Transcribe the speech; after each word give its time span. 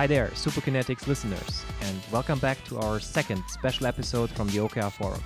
Hi 0.00 0.06
there, 0.06 0.28
Superkinetics 0.28 1.06
listeners, 1.06 1.62
and 1.82 2.00
welcome 2.10 2.38
back 2.38 2.64
to 2.64 2.78
our 2.78 2.98
second 3.00 3.44
special 3.48 3.86
episode 3.86 4.30
from 4.30 4.48
the 4.48 4.56
OKR 4.56 4.90
Forum. 4.90 5.22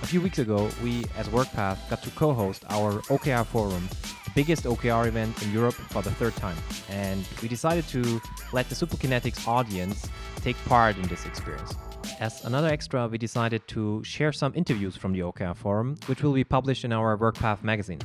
A 0.00 0.06
few 0.06 0.20
weeks 0.20 0.38
ago, 0.38 0.70
we 0.80 1.04
as 1.16 1.28
WorkPath 1.30 1.90
got 1.90 2.04
to 2.04 2.10
co 2.10 2.32
host 2.32 2.62
our 2.70 3.00
OKR 3.10 3.44
Forum, 3.44 3.88
the 4.24 4.30
biggest 4.36 4.62
OKR 4.62 5.08
event 5.08 5.42
in 5.42 5.52
Europe 5.52 5.74
for 5.74 6.02
the 6.02 6.12
third 6.12 6.36
time. 6.36 6.56
And 6.88 7.26
we 7.42 7.48
decided 7.48 7.88
to 7.88 8.20
let 8.52 8.68
the 8.68 8.76
Superkinetics 8.76 9.48
audience 9.48 10.08
take 10.36 10.56
part 10.66 10.96
in 10.98 11.08
this 11.08 11.26
experience. 11.26 11.74
As 12.20 12.44
another 12.44 12.68
extra, 12.68 13.08
we 13.08 13.18
decided 13.18 13.66
to 13.74 14.04
share 14.04 14.30
some 14.30 14.52
interviews 14.54 14.96
from 14.96 15.14
the 15.14 15.18
OKR 15.18 15.56
Forum, 15.56 15.96
which 16.06 16.22
will 16.22 16.32
be 16.32 16.44
published 16.44 16.84
in 16.84 16.92
our 16.92 17.18
WorkPath 17.18 17.64
magazine. 17.64 17.98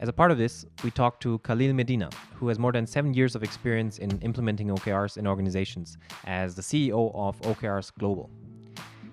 As 0.00 0.08
a 0.08 0.14
part 0.14 0.30
of 0.30 0.38
this, 0.38 0.64
we 0.82 0.90
talked 0.90 1.22
to 1.24 1.38
Khalil 1.40 1.74
Medina, 1.74 2.08
who 2.34 2.48
has 2.48 2.58
more 2.58 2.72
than 2.72 2.86
seven 2.86 3.12
years 3.12 3.36
of 3.36 3.42
experience 3.42 3.98
in 3.98 4.18
implementing 4.22 4.68
OKRs 4.68 5.18
in 5.18 5.26
organizations 5.26 5.98
as 6.24 6.54
the 6.54 6.62
CEO 6.62 7.14
of 7.14 7.38
OKRs 7.42 7.92
Global. 7.98 8.30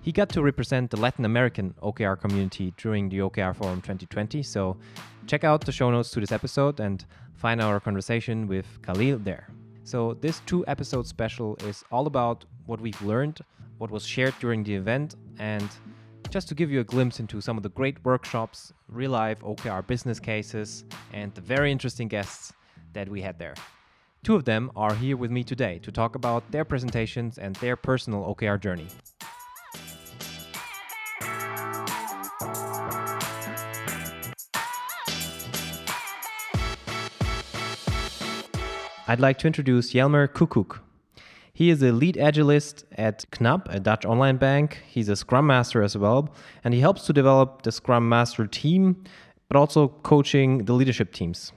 He 0.00 0.12
got 0.12 0.30
to 0.30 0.42
represent 0.42 0.90
the 0.90 0.96
Latin 0.96 1.26
American 1.26 1.74
OKR 1.82 2.18
community 2.18 2.72
during 2.78 3.10
the 3.10 3.18
OKR 3.18 3.54
Forum 3.54 3.82
2020, 3.82 4.42
so 4.42 4.78
check 5.26 5.44
out 5.44 5.62
the 5.62 5.72
show 5.72 5.90
notes 5.90 6.10
to 6.12 6.20
this 6.20 6.32
episode 6.32 6.80
and 6.80 7.04
find 7.34 7.60
our 7.60 7.80
conversation 7.80 8.46
with 8.46 8.80
Khalil 8.80 9.18
there. 9.18 9.50
So, 9.84 10.14
this 10.14 10.40
two 10.46 10.64
episode 10.66 11.06
special 11.06 11.56
is 11.66 11.84
all 11.92 12.06
about 12.06 12.46
what 12.64 12.80
we've 12.80 13.02
learned, 13.02 13.40
what 13.76 13.90
was 13.90 14.06
shared 14.06 14.34
during 14.40 14.64
the 14.64 14.74
event, 14.74 15.16
and 15.38 15.68
just 16.30 16.48
to 16.48 16.54
give 16.54 16.70
you 16.70 16.80
a 16.80 16.84
glimpse 16.84 17.20
into 17.20 17.40
some 17.40 17.56
of 17.56 17.62
the 17.62 17.70
great 17.70 18.04
workshops, 18.04 18.72
real 18.88 19.12
life 19.12 19.40
OKR 19.40 19.86
business 19.86 20.20
cases, 20.20 20.84
and 21.12 21.34
the 21.34 21.40
very 21.40 21.72
interesting 21.72 22.08
guests 22.08 22.52
that 22.92 23.08
we 23.08 23.22
had 23.22 23.38
there. 23.38 23.54
Two 24.24 24.34
of 24.34 24.44
them 24.44 24.70
are 24.76 24.94
here 24.94 25.16
with 25.16 25.30
me 25.30 25.42
today 25.42 25.78
to 25.78 25.92
talk 25.92 26.16
about 26.16 26.50
their 26.50 26.64
presentations 26.64 27.38
and 27.38 27.56
their 27.56 27.76
personal 27.76 28.24
OKR 28.34 28.60
journey. 28.60 28.88
I'd 39.10 39.20
like 39.20 39.38
to 39.38 39.46
introduce 39.46 39.94
Jelmer 39.94 40.28
Kukuk. 40.28 40.80
He 41.58 41.70
is 41.70 41.82
a 41.82 41.90
lead 41.90 42.14
agilist 42.14 42.84
at 42.92 43.28
Knab, 43.32 43.66
a 43.68 43.80
Dutch 43.80 44.04
online 44.04 44.36
bank. 44.36 44.80
He's 44.86 45.08
a 45.08 45.16
Scrum 45.16 45.48
Master 45.48 45.82
as 45.82 45.98
well, 45.98 46.32
and 46.62 46.72
he 46.72 46.78
helps 46.78 47.04
to 47.06 47.12
develop 47.12 47.62
the 47.62 47.72
Scrum 47.72 48.08
Master 48.08 48.46
team, 48.46 49.02
but 49.48 49.56
also 49.56 49.88
coaching 49.88 50.66
the 50.66 50.72
leadership 50.72 51.12
teams. 51.12 51.50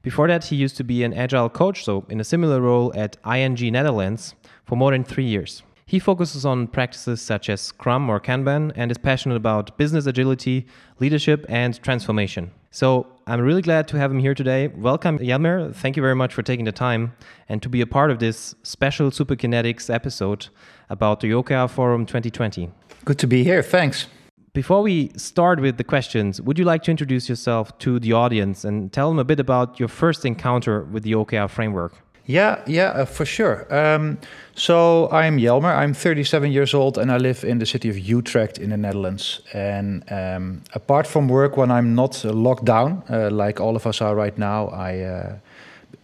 Before 0.00 0.28
that, 0.28 0.44
he 0.44 0.56
used 0.56 0.78
to 0.78 0.82
be 0.82 1.04
an 1.04 1.12
agile 1.12 1.50
coach, 1.50 1.84
so 1.84 2.06
in 2.08 2.20
a 2.20 2.24
similar 2.24 2.62
role 2.62 2.90
at 2.96 3.18
ING 3.26 3.58
Netherlands 3.70 4.34
for 4.64 4.76
more 4.76 4.92
than 4.92 5.04
three 5.04 5.26
years. 5.26 5.62
He 5.88 5.98
focuses 5.98 6.44
on 6.44 6.66
practices 6.66 7.22
such 7.22 7.48
as 7.48 7.62
Scrum 7.62 8.10
or 8.10 8.20
Kanban 8.20 8.72
and 8.76 8.90
is 8.90 8.98
passionate 8.98 9.36
about 9.36 9.78
business 9.78 10.04
agility, 10.04 10.66
leadership, 11.00 11.46
and 11.48 11.82
transformation. 11.82 12.50
So 12.70 13.06
I'm 13.26 13.40
really 13.40 13.62
glad 13.62 13.88
to 13.88 13.96
have 13.96 14.10
him 14.10 14.18
here 14.18 14.34
today. 14.34 14.68
Welcome, 14.68 15.18
Jelmer. 15.18 15.74
Thank 15.74 15.96
you 15.96 16.02
very 16.02 16.14
much 16.14 16.34
for 16.34 16.42
taking 16.42 16.66
the 16.66 16.72
time 16.72 17.14
and 17.48 17.62
to 17.62 17.70
be 17.70 17.80
a 17.80 17.86
part 17.86 18.10
of 18.10 18.18
this 18.18 18.54
special 18.62 19.10
Superkinetics 19.10 19.88
episode 19.88 20.48
about 20.90 21.20
the 21.20 21.30
OKR 21.30 21.70
Forum 21.70 22.04
2020. 22.04 22.70
Good 23.06 23.18
to 23.20 23.26
be 23.26 23.42
here. 23.42 23.62
Thanks. 23.62 24.08
Before 24.52 24.82
we 24.82 25.10
start 25.16 25.58
with 25.58 25.78
the 25.78 25.84
questions, 25.84 26.38
would 26.42 26.58
you 26.58 26.66
like 26.66 26.82
to 26.82 26.90
introduce 26.90 27.30
yourself 27.30 27.78
to 27.78 27.98
the 27.98 28.12
audience 28.12 28.62
and 28.62 28.92
tell 28.92 29.08
them 29.08 29.18
a 29.18 29.24
bit 29.24 29.40
about 29.40 29.80
your 29.80 29.88
first 29.88 30.26
encounter 30.26 30.84
with 30.84 31.02
the 31.02 31.12
OKR 31.12 31.48
framework? 31.48 31.94
Yeah, 32.28 32.62
yeah, 32.66 32.90
uh, 32.90 33.04
for 33.06 33.24
sure. 33.24 33.66
Um, 33.74 34.18
so 34.54 35.08
I'm 35.10 35.38
Jelmer. 35.38 35.74
I'm 35.74 35.94
37 35.94 36.52
years 36.52 36.74
old 36.74 36.98
and 36.98 37.10
I 37.10 37.16
live 37.16 37.42
in 37.42 37.58
the 37.58 37.64
city 37.64 37.88
of 37.88 37.98
Utrecht 37.98 38.58
in 38.58 38.68
the 38.68 38.76
Netherlands. 38.76 39.40
And 39.54 40.04
um, 40.10 40.60
apart 40.74 41.06
from 41.06 41.28
work, 41.28 41.56
when 41.56 41.70
I'm 41.70 41.94
not 41.94 42.22
locked 42.24 42.66
down, 42.66 43.02
uh, 43.08 43.30
like 43.30 43.60
all 43.60 43.76
of 43.76 43.86
us 43.86 44.02
are 44.02 44.14
right 44.14 44.36
now, 44.36 44.68
I 44.68 44.98
uh, 44.98 45.38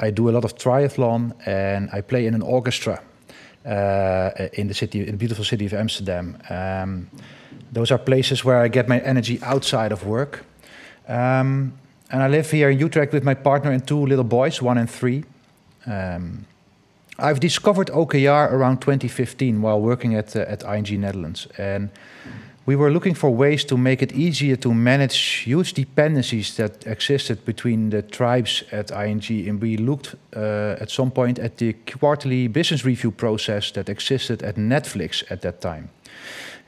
I 0.00 0.10
do 0.10 0.30
a 0.30 0.32
lot 0.32 0.44
of 0.44 0.54
triathlon 0.54 1.34
and 1.46 1.90
I 1.92 2.00
play 2.00 2.26
in 2.26 2.34
an 2.34 2.42
orchestra 2.42 3.02
uh, 3.66 4.30
in 4.54 4.68
the 4.68 4.74
city, 4.74 5.00
in 5.00 5.10
the 5.10 5.18
beautiful 5.18 5.44
city 5.44 5.66
of 5.66 5.74
Amsterdam. 5.74 6.38
Um, 6.48 7.10
those 7.70 7.90
are 7.90 7.98
places 7.98 8.42
where 8.46 8.64
I 8.64 8.68
get 8.68 8.88
my 8.88 9.00
energy 9.00 9.40
outside 9.42 9.92
of 9.92 10.06
work. 10.06 10.42
Um, 11.06 11.74
and 12.10 12.22
I 12.22 12.28
live 12.28 12.50
here 12.50 12.70
in 12.70 12.78
Utrecht 12.78 13.12
with 13.12 13.24
my 13.24 13.34
partner 13.34 13.72
and 13.72 13.86
two 13.86 14.06
little 14.06 14.24
boys, 14.24 14.62
one 14.62 14.78
and 14.78 14.88
three. 14.88 15.24
Um, 15.86 16.46
I've 17.18 17.40
discovered 17.40 17.88
OKR 17.88 18.50
around 18.50 18.80
2015 18.80 19.62
while 19.62 19.80
working 19.80 20.14
at, 20.14 20.34
uh, 20.34 20.40
at 20.40 20.64
ING 20.64 21.00
Netherlands. 21.00 21.46
And 21.58 21.90
we 22.66 22.76
were 22.76 22.90
looking 22.90 23.14
for 23.14 23.30
ways 23.30 23.64
to 23.64 23.76
make 23.76 24.02
it 24.02 24.12
easier 24.12 24.56
to 24.56 24.72
manage 24.72 25.16
huge 25.44 25.74
dependencies 25.74 26.56
that 26.56 26.86
existed 26.86 27.44
between 27.44 27.90
the 27.90 28.02
tribes 28.02 28.64
at 28.72 28.90
ING. 28.90 29.48
And 29.48 29.60
we 29.60 29.76
looked 29.76 30.14
uh, 30.34 30.76
at 30.80 30.90
some 30.90 31.10
point 31.10 31.38
at 31.38 31.58
the 31.58 31.74
quarterly 31.74 32.48
business 32.48 32.84
review 32.84 33.10
process 33.10 33.70
that 33.72 33.88
existed 33.88 34.42
at 34.42 34.56
Netflix 34.56 35.22
at 35.30 35.42
that 35.42 35.60
time. 35.60 35.90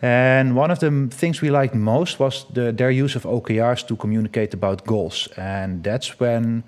And 0.03 0.55
one 0.55 0.71
of 0.71 0.79
the 0.79 1.09
things 1.11 1.41
we 1.41 1.51
liked 1.51 1.75
most 1.75 2.21
was 2.21 2.45
the, 2.53 2.73
their 2.73 2.91
use 2.91 3.17
of 3.17 3.23
OKRs 3.23 3.87
to 3.89 3.97
communicate 3.97 4.53
about 4.53 4.85
goals. 4.85 5.29
And 5.37 5.83
that's 5.83 6.21
when 6.21 6.65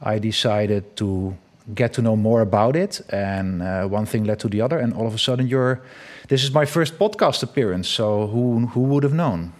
I 0.00 0.18
decided 0.18 0.96
to 0.96 1.36
get 1.74 1.92
to 1.94 2.02
know 2.02 2.16
more 2.16 2.40
about 2.40 2.76
it. 2.76 3.00
And 3.10 3.62
uh, 3.62 3.86
one 3.86 4.06
thing 4.06 4.24
led 4.24 4.38
to 4.40 4.48
the 4.48 4.60
other, 4.60 4.78
and 4.78 4.92
all 4.94 5.06
of 5.06 5.14
a 5.14 5.18
sudden, 5.18 5.46
you're. 5.46 5.82
This 6.28 6.44
is 6.44 6.52
my 6.52 6.64
first 6.64 6.98
podcast 6.98 7.42
appearance. 7.42 7.88
So 7.88 8.26
who 8.28 8.66
who 8.68 8.80
would 8.80 9.02
have 9.02 9.14
known? 9.14 9.52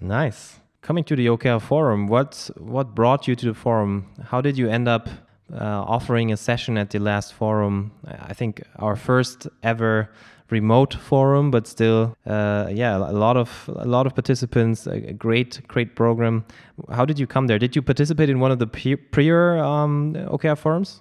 Nice. 0.00 0.56
Coming 0.82 1.04
to 1.04 1.16
the 1.16 1.26
OKR 1.26 1.60
forum, 1.60 2.06
what 2.06 2.50
what 2.56 2.94
brought 2.94 3.26
you 3.28 3.36
to 3.36 3.46
the 3.46 3.54
forum? 3.54 4.06
How 4.30 4.40
did 4.40 4.56
you 4.56 4.68
end 4.68 4.88
up 4.88 5.08
uh, 5.52 5.94
offering 5.94 6.32
a 6.32 6.36
session 6.36 6.78
at 6.78 6.90
the 6.90 6.98
last 6.98 7.34
forum? 7.34 7.92
I 8.06 8.34
think 8.34 8.62
our 8.76 8.96
first 8.96 9.48
ever 9.62 10.08
remote 10.50 10.94
forum, 10.94 11.50
but 11.50 11.66
still, 11.66 12.16
uh, 12.26 12.68
yeah, 12.70 12.96
a 12.96 13.12
lot 13.12 13.36
of 13.36 13.68
a 13.76 13.86
lot 13.86 14.06
of 14.06 14.14
participants. 14.14 14.86
A 14.86 15.12
great, 15.12 15.60
great 15.68 15.94
program. 15.94 16.44
How 16.90 17.04
did 17.04 17.18
you 17.18 17.26
come 17.26 17.46
there? 17.46 17.58
Did 17.58 17.76
you 17.76 17.82
participate 17.82 18.30
in 18.30 18.40
one 18.40 18.50
of 18.50 18.58
the 18.58 18.66
prior 18.66 19.58
um, 19.58 20.14
OKR 20.14 20.56
forums? 20.56 21.00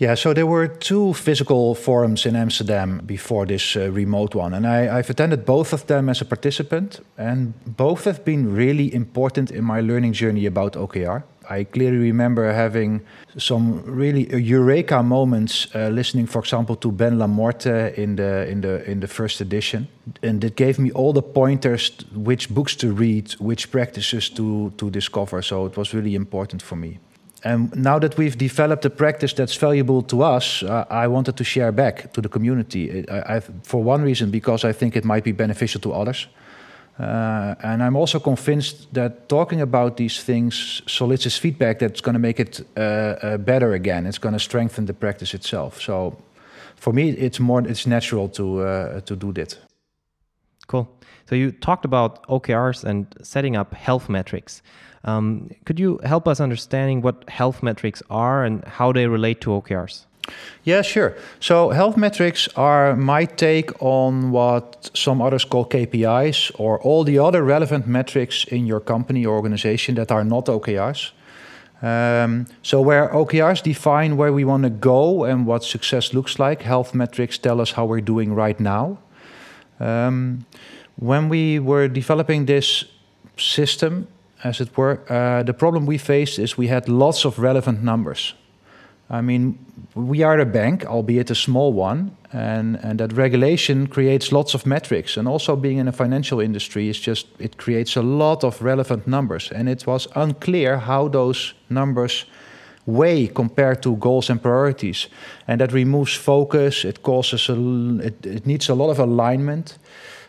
Yeah, 0.00 0.14
so 0.14 0.32
there 0.32 0.46
were 0.46 0.66
two 0.66 1.12
physical 1.12 1.74
forums 1.74 2.24
in 2.24 2.34
Amsterdam 2.34 3.02
before 3.04 3.44
this 3.44 3.76
uh, 3.76 3.90
remote 3.90 4.34
one, 4.34 4.54
and 4.54 4.66
I, 4.66 4.96
have 4.96 5.10
attended 5.10 5.44
both 5.44 5.74
of 5.74 5.86
them 5.88 6.08
as 6.08 6.22
a 6.22 6.24
participant, 6.24 7.00
and 7.18 7.52
both 7.66 8.04
have 8.04 8.24
been 8.24 8.56
really 8.56 8.94
important 8.94 9.50
in 9.50 9.62
my 9.62 9.82
learning 9.82 10.14
journey 10.14 10.46
about 10.46 10.72
OKR. 10.72 11.22
I 11.50 11.64
clearly 11.64 11.98
remember 11.98 12.50
having 12.50 13.02
some 13.36 13.82
really 13.84 14.26
eureka 14.34 15.02
moments 15.02 15.66
uh, 15.74 15.88
listening, 15.88 16.26
for 16.28 16.38
example, 16.38 16.76
to 16.76 16.90
Ben 16.90 17.18
Lamorte 17.18 17.92
in 17.98 18.16
the 18.16 18.48
in 18.48 18.62
the 18.62 18.82
in 18.90 19.00
the 19.00 19.08
first 19.08 19.42
edition, 19.42 19.86
and 20.22 20.42
it 20.42 20.56
gave 20.56 20.78
me 20.78 20.90
all 20.92 21.12
the 21.12 21.22
pointers 21.22 21.90
which 22.14 22.48
books 22.48 22.74
to 22.76 22.90
read, 22.90 23.32
which 23.38 23.70
practices 23.70 24.30
to 24.30 24.70
to 24.78 24.88
discover. 24.90 25.42
So 25.42 25.66
it 25.66 25.76
was 25.76 25.92
really 25.92 26.14
important 26.14 26.62
for 26.62 26.76
me. 26.76 26.98
And 27.42 27.74
now 27.74 27.98
that 27.98 28.16
we've 28.18 28.36
developed 28.36 28.84
a 28.84 28.90
practice 28.90 29.32
that's 29.32 29.56
valuable 29.56 30.02
to 30.02 30.22
us, 30.22 30.62
uh, 30.62 30.84
I 30.90 31.06
wanted 31.06 31.36
to 31.36 31.44
share 31.44 31.72
back 31.72 32.12
to 32.12 32.20
the 32.20 32.28
community. 32.28 33.04
I, 33.10 33.40
for 33.62 33.82
one 33.82 34.02
reason, 34.02 34.30
because 34.30 34.64
I 34.64 34.72
think 34.72 34.96
it 34.96 35.04
might 35.04 35.24
be 35.24 35.32
beneficial 35.32 35.80
to 35.80 35.92
others. 35.92 36.28
Uh, 36.98 37.54
and 37.62 37.82
I'm 37.82 37.96
also 37.96 38.20
convinced 38.20 38.92
that 38.92 39.28
talking 39.28 39.62
about 39.62 39.96
these 39.96 40.22
things 40.22 40.82
solicits 40.86 41.38
feedback 41.38 41.78
that's 41.78 42.02
going 42.02 42.12
to 42.12 42.18
make 42.18 42.38
it 42.38 42.60
uh, 42.76 42.80
uh, 42.80 43.38
better 43.38 43.72
again. 43.72 44.06
It's 44.06 44.18
going 44.18 44.34
to 44.34 44.40
strengthen 44.40 44.84
the 44.84 44.92
practice 44.92 45.32
itself. 45.32 45.80
So, 45.80 46.16
for 46.76 46.92
me, 46.92 47.10
it's 47.10 47.40
more 47.40 47.62
it's 47.62 47.86
natural 47.86 48.28
to 48.28 48.60
uh, 48.60 49.00
to 49.00 49.16
do 49.16 49.32
that. 49.32 49.58
Cool. 50.66 50.88
So 51.30 51.36
you 51.36 51.52
talked 51.52 51.84
about 51.84 52.26
OKRs 52.26 52.84
and 52.84 53.06
setting 53.22 53.56
up 53.56 53.72
health 53.72 54.08
metrics. 54.08 54.62
Um, 55.04 55.50
could 55.64 55.80
you 55.80 55.98
help 56.04 56.28
us 56.28 56.40
understanding 56.40 57.00
what 57.00 57.28
health 57.28 57.62
metrics 57.62 58.02
are 58.10 58.44
and 58.44 58.64
how 58.64 58.92
they 58.92 59.06
relate 59.06 59.40
to 59.42 59.50
OKRs? 59.50 60.04
Yeah, 60.64 60.82
sure. 60.82 61.16
So 61.40 61.70
health 61.70 61.96
metrics 61.96 62.48
are 62.56 62.94
my 62.94 63.24
take 63.24 63.70
on 63.82 64.30
what 64.30 64.90
some 64.94 65.22
others 65.22 65.44
call 65.44 65.64
KPIs 65.66 66.52
or 66.58 66.78
all 66.80 67.04
the 67.04 67.18
other 67.18 67.42
relevant 67.42 67.86
metrics 67.86 68.44
in 68.44 68.66
your 68.66 68.80
company 68.80 69.24
or 69.24 69.34
organization 69.34 69.94
that 69.94 70.12
are 70.12 70.24
not 70.24 70.46
OKRs. 70.46 71.12
Um, 71.82 72.46
so 72.62 72.82
where 72.82 73.08
OKRs 73.08 73.62
define 73.62 74.18
where 74.18 74.32
we 74.32 74.44
want 74.44 74.64
to 74.64 74.70
go 74.70 75.24
and 75.24 75.46
what 75.46 75.64
success 75.64 76.12
looks 76.12 76.38
like, 76.38 76.60
health 76.62 76.94
metrics 76.94 77.38
tell 77.38 77.60
us 77.60 77.72
how 77.72 77.86
we're 77.86 78.02
doing 78.02 78.34
right 78.34 78.60
now. 78.60 78.98
Um, 79.78 80.44
when 80.96 81.30
we 81.30 81.58
were 81.58 81.88
developing 81.88 82.44
this 82.44 82.84
system, 83.38 84.08
as 84.42 84.60
it 84.60 84.76
were. 84.76 85.00
Uh, 85.08 85.42
the 85.42 85.54
problem 85.54 85.86
we 85.86 85.98
faced 85.98 86.38
is 86.38 86.58
we 86.58 86.68
had 86.68 86.88
lots 86.88 87.24
of 87.24 87.38
relevant 87.38 87.82
numbers. 87.82 88.34
I 89.10 89.22
mean, 89.22 89.58
we 89.94 90.22
are 90.22 90.38
a 90.38 90.46
bank, 90.46 90.84
albeit 90.86 91.30
a 91.30 91.34
small 91.34 91.72
one, 91.72 92.16
and, 92.32 92.76
and 92.76 93.00
that 93.00 93.12
regulation 93.12 93.88
creates 93.88 94.30
lots 94.30 94.54
of 94.54 94.64
metrics. 94.64 95.16
And 95.16 95.26
also, 95.26 95.56
being 95.56 95.78
in 95.78 95.88
a 95.88 95.92
financial 95.92 96.40
industry 96.40 96.88
is 96.88 97.00
just, 97.00 97.26
it 97.40 97.56
creates 97.56 97.96
a 97.96 98.02
lot 98.02 98.44
of 98.44 98.62
relevant 98.62 99.08
numbers. 99.08 99.50
And 99.50 99.68
it 99.68 99.84
was 99.84 100.06
unclear 100.14 100.78
how 100.78 101.08
those 101.08 101.54
numbers 101.68 102.24
weigh 102.86 103.26
compared 103.26 103.82
to 103.82 103.96
goals 103.96 104.30
and 104.30 104.40
priorities. 104.40 105.08
And 105.48 105.60
that 105.60 105.72
removes 105.72 106.14
focus, 106.14 106.84
it 106.84 107.02
causes 107.02 107.48
a, 107.48 107.54
it, 108.00 108.24
it 108.24 108.46
needs 108.46 108.68
a 108.68 108.74
lot 108.74 108.90
of 108.90 109.00
alignment. 109.00 109.78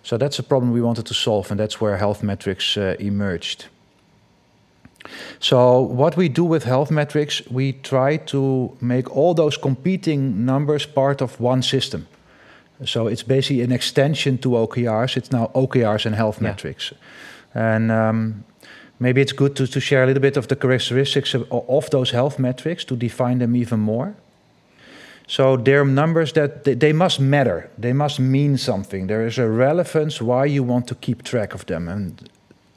So 0.03 0.17
that's 0.17 0.39
a 0.39 0.43
problem 0.43 0.71
we 0.71 0.81
wanted 0.81 1.05
to 1.05 1.13
solve, 1.13 1.51
and 1.51 1.59
that's 1.59 1.79
where 1.79 1.97
health 1.97 2.23
metrics 2.23 2.77
uh, 2.77 2.95
emerged. 2.99 3.67
So 5.39 5.81
what 5.81 6.15
we 6.17 6.29
do 6.29 6.43
with 6.43 6.63
health 6.63 6.91
metrics, 6.91 7.41
we 7.49 7.73
try 7.73 8.17
to 8.17 8.77
make 8.81 9.15
all 9.15 9.33
those 9.33 9.57
competing 9.57 10.45
numbers 10.45 10.85
part 10.85 11.21
of 11.21 11.39
one 11.39 11.61
system. 11.61 12.07
So 12.85 13.07
it's 13.07 13.23
basically 13.23 13.61
an 13.61 13.71
extension 13.71 14.37
to 14.39 14.49
OKRs. 14.49 15.17
It's 15.17 15.31
now 15.31 15.51
OKRs 15.53 16.05
and 16.05 16.15
health 16.15 16.37
yeah. 16.37 16.49
metrics. 16.49 16.93
And 17.53 17.91
um, 17.91 18.43
maybe 18.99 19.21
it's 19.21 19.33
good 19.33 19.55
to, 19.55 19.67
to 19.67 19.79
share 19.79 20.03
a 20.03 20.07
little 20.07 20.21
bit 20.21 20.37
of 20.37 20.47
the 20.47 20.55
characteristics 20.55 21.33
of, 21.33 21.51
of 21.51 21.89
those 21.89 22.11
health 22.11 22.39
metrics 22.39 22.83
to 22.85 22.95
define 22.95 23.39
them 23.39 23.55
even 23.55 23.79
more. 23.79 24.15
So 25.27 25.55
they're 25.55 25.85
numbers 25.85 26.33
that 26.33 26.63
they, 26.63 26.73
they, 26.73 26.93
must 26.93 27.19
matter. 27.19 27.69
They 27.77 27.93
must 27.93 28.19
mean 28.19 28.57
something. 28.57 29.07
There 29.07 29.25
is 29.25 29.37
a 29.37 29.47
relevance 29.47 30.21
why 30.21 30.45
you 30.45 30.63
want 30.63 30.87
to 30.87 30.95
keep 30.95 31.23
track 31.23 31.53
of 31.53 31.65
them. 31.67 31.87
And 31.87 32.29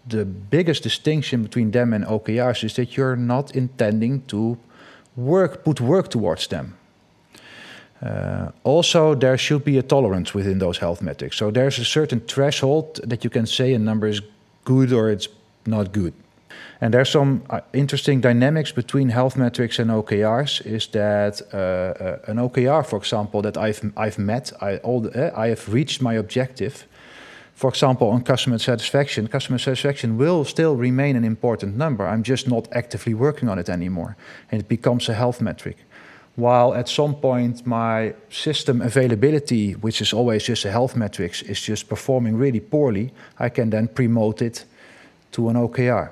the 0.07 0.25
biggest 0.25 0.83
distinction 0.83 1.43
between 1.43 1.71
them 1.71 1.93
and 1.93 2.05
OKRs 2.05 2.65
is 2.65 2.75
that 2.75 2.97
you're 2.97 3.17
not 3.17 3.55
intending 3.57 4.23
to 4.27 4.59
work, 5.17 5.65
put 5.65 5.81
work 5.81 6.09
towards 6.09 6.47
them. 6.49 6.77
Uh, 8.03 8.51
also, 8.65 9.15
there 9.15 9.39
should 9.39 9.65
be 9.65 9.79
a 9.79 9.83
tolerance 9.83 10.35
within 10.35 10.59
those 10.59 10.79
health 10.79 11.01
metrics. 11.01 11.37
So 11.37 11.51
there's 11.51 11.79
a 11.79 11.85
certain 11.85 12.21
threshold 12.21 13.01
that 13.03 13.25
you 13.25 13.31
can 13.31 13.47
say 13.47 13.73
a 13.73 13.79
number 13.79 14.07
is 14.07 14.21
good 14.65 14.93
or 14.93 15.11
it's 15.11 15.29
not 15.65 15.93
good. 15.93 16.13
And 16.81 16.93
there's 16.93 17.09
some 17.09 17.43
uh, 17.49 17.61
interesting 17.73 18.21
dynamics 18.21 18.73
between 18.73 19.09
health 19.09 19.37
metrics 19.37 19.79
and 19.79 19.91
OKRs. 19.91 20.67
Is 20.67 20.87
that 20.89 21.41
uh, 21.53 21.57
uh, 21.57 22.19
an 22.27 22.37
OKR, 22.37 22.85
for 22.85 22.97
example, 22.99 23.43
that 23.43 23.57
I've 23.57 23.81
I've 23.97 24.19
met, 24.19 24.53
I 24.61 24.77
all 24.79 25.01
the, 25.01 25.11
uh, 25.11 25.41
I 25.41 25.49
have 25.49 25.73
reached 25.73 26.03
my 26.03 26.15
objective, 26.15 26.87
for 27.55 27.71
example, 27.71 28.09
on 28.11 28.23
customer 28.23 28.59
satisfaction, 28.59 29.29
customer 29.29 29.59
satisfaction 29.59 30.19
will 30.19 30.45
still 30.45 30.75
remain 30.75 31.15
an 31.17 31.25
important 31.25 31.77
number. 31.77 32.07
I'm 32.07 32.25
just 32.25 32.49
not 32.49 32.69
actively 32.73 33.15
working 33.15 33.49
on 33.49 33.59
it 33.59 33.69
anymore. 33.69 34.17
And 34.51 34.61
it 34.61 34.69
becomes 34.69 35.09
a 35.09 35.15
health 35.15 35.41
metric. 35.41 35.77
While 36.37 36.75
at 36.75 36.89
some 36.89 37.15
point 37.15 37.65
my 37.65 38.15
system 38.29 38.83
availability, 38.83 39.73
which 39.73 40.01
is 40.01 40.13
always 40.13 40.43
just 40.43 40.65
a 40.65 40.71
health 40.71 40.97
metric, 40.97 41.43
is 41.49 41.61
just 41.61 41.89
performing 41.89 42.37
really 42.37 42.59
poorly, 42.59 43.13
I 43.39 43.51
can 43.51 43.71
then 43.71 43.87
promote 43.87 44.43
it 44.43 44.65
to 45.33 45.49
an 45.49 45.57
OKR. 45.57 46.11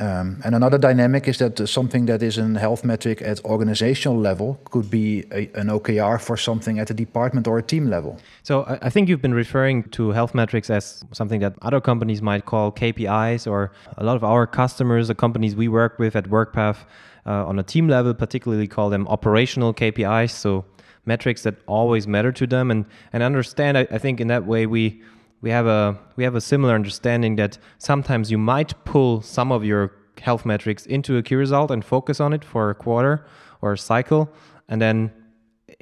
Um, 0.00 0.40
and 0.44 0.54
another 0.54 0.78
dynamic 0.78 1.28
is 1.28 1.38
that 1.38 1.68
something 1.68 2.06
that 2.06 2.22
is 2.22 2.38
a 2.38 2.58
health 2.58 2.84
metric 2.84 3.22
at 3.22 3.44
organizational 3.44 4.18
level 4.18 4.60
could 4.64 4.90
be 4.90 5.24
a, 5.30 5.48
an 5.54 5.68
OKR 5.68 6.20
for 6.20 6.36
something 6.36 6.78
at 6.78 6.90
a 6.90 6.94
department 6.94 7.46
or 7.46 7.58
a 7.58 7.62
team 7.62 7.88
level. 7.88 8.18
So 8.42 8.64
I 8.82 8.90
think 8.90 9.08
you've 9.08 9.22
been 9.22 9.34
referring 9.34 9.84
to 9.90 10.10
health 10.10 10.34
metrics 10.34 10.70
as 10.70 11.04
something 11.12 11.40
that 11.40 11.54
other 11.62 11.80
companies 11.80 12.20
might 12.20 12.46
call 12.46 12.72
KPIs, 12.72 13.46
or 13.46 13.72
a 13.96 14.04
lot 14.04 14.16
of 14.16 14.24
our 14.24 14.46
customers, 14.46 15.08
the 15.08 15.14
companies 15.14 15.54
we 15.54 15.68
work 15.68 15.98
with 15.98 16.16
at 16.16 16.24
WorkPath 16.24 16.78
uh, 17.26 17.46
on 17.46 17.58
a 17.58 17.62
team 17.62 17.88
level, 17.88 18.14
particularly 18.14 18.66
call 18.66 18.90
them 18.90 19.06
operational 19.08 19.72
KPIs. 19.72 20.30
So 20.30 20.64
metrics 21.04 21.42
that 21.42 21.56
always 21.66 22.06
matter 22.06 22.32
to 22.32 22.46
them, 22.46 22.70
and 22.70 22.84
and 23.12 23.22
understand. 23.22 23.78
I, 23.78 23.86
I 23.90 23.98
think 23.98 24.20
in 24.20 24.28
that 24.28 24.46
way 24.46 24.66
we 24.66 25.02
we 25.42 25.50
have 25.50 25.66
a 25.66 25.98
we 26.16 26.24
have 26.24 26.34
a 26.34 26.40
similar 26.40 26.74
understanding 26.74 27.36
that 27.36 27.58
sometimes 27.78 28.30
you 28.30 28.38
might 28.38 28.72
pull 28.84 29.20
some 29.20 29.52
of 29.52 29.64
your 29.64 29.92
health 30.20 30.46
metrics 30.46 30.86
into 30.86 31.16
a 31.16 31.22
key 31.22 31.34
result 31.34 31.70
and 31.70 31.84
focus 31.84 32.20
on 32.20 32.32
it 32.32 32.44
for 32.44 32.70
a 32.70 32.74
quarter 32.74 33.26
or 33.60 33.72
a 33.72 33.78
cycle, 33.78 34.30
and 34.68 34.80
then 34.80 35.12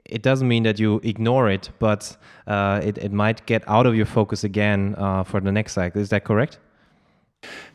it 0.04 0.22
doesn't 0.22 0.48
mean 0.48 0.62
that 0.64 0.78
you 0.78 1.00
ignore 1.04 1.50
it, 1.50 1.70
but 1.78 2.16
uh, 2.46 2.80
it, 2.82 2.98
it 2.98 3.12
might 3.12 3.44
get 3.46 3.62
out 3.68 3.86
of 3.86 3.94
your 3.94 4.06
focus 4.06 4.44
again 4.44 4.94
uh, 4.98 5.22
for 5.24 5.40
the 5.40 5.52
next 5.52 5.72
cycle. 5.74 6.00
Is 6.00 6.08
that 6.08 6.24
correct? 6.24 6.58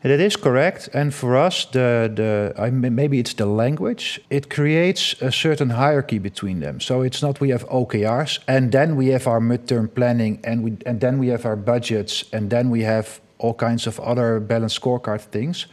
That 0.02 0.20
is 0.20 0.36
correct. 0.36 0.88
And 0.94 1.12
for 1.12 1.36
us, 1.36 1.64
the, 1.64 2.10
the 2.14 2.54
I, 2.56 2.70
maybe 2.70 3.18
it's 3.18 3.34
the 3.34 3.46
language, 3.46 4.20
it 4.30 4.48
creates 4.48 5.20
a 5.20 5.32
certain 5.32 5.70
hierarchy 5.70 6.18
between 6.20 6.60
them. 6.60 6.80
So 6.80 7.02
it's 7.02 7.22
not 7.22 7.40
we 7.40 7.50
have 7.50 7.66
OKRs 7.68 8.38
and 8.46 8.70
then 8.70 8.94
we 8.94 9.08
have 9.08 9.26
our 9.26 9.40
midterm 9.40 9.92
planning 9.92 10.38
and, 10.44 10.62
we, 10.62 10.76
and 10.86 11.00
then 11.00 11.18
we 11.18 11.28
have 11.28 11.44
our 11.44 11.56
budgets 11.56 12.24
and 12.32 12.50
then 12.50 12.70
we 12.70 12.82
have 12.82 13.20
all 13.38 13.54
kinds 13.54 13.88
of 13.88 13.98
other 13.98 14.38
balanced 14.38 14.80
scorecard 14.80 15.22
things. 15.22 15.66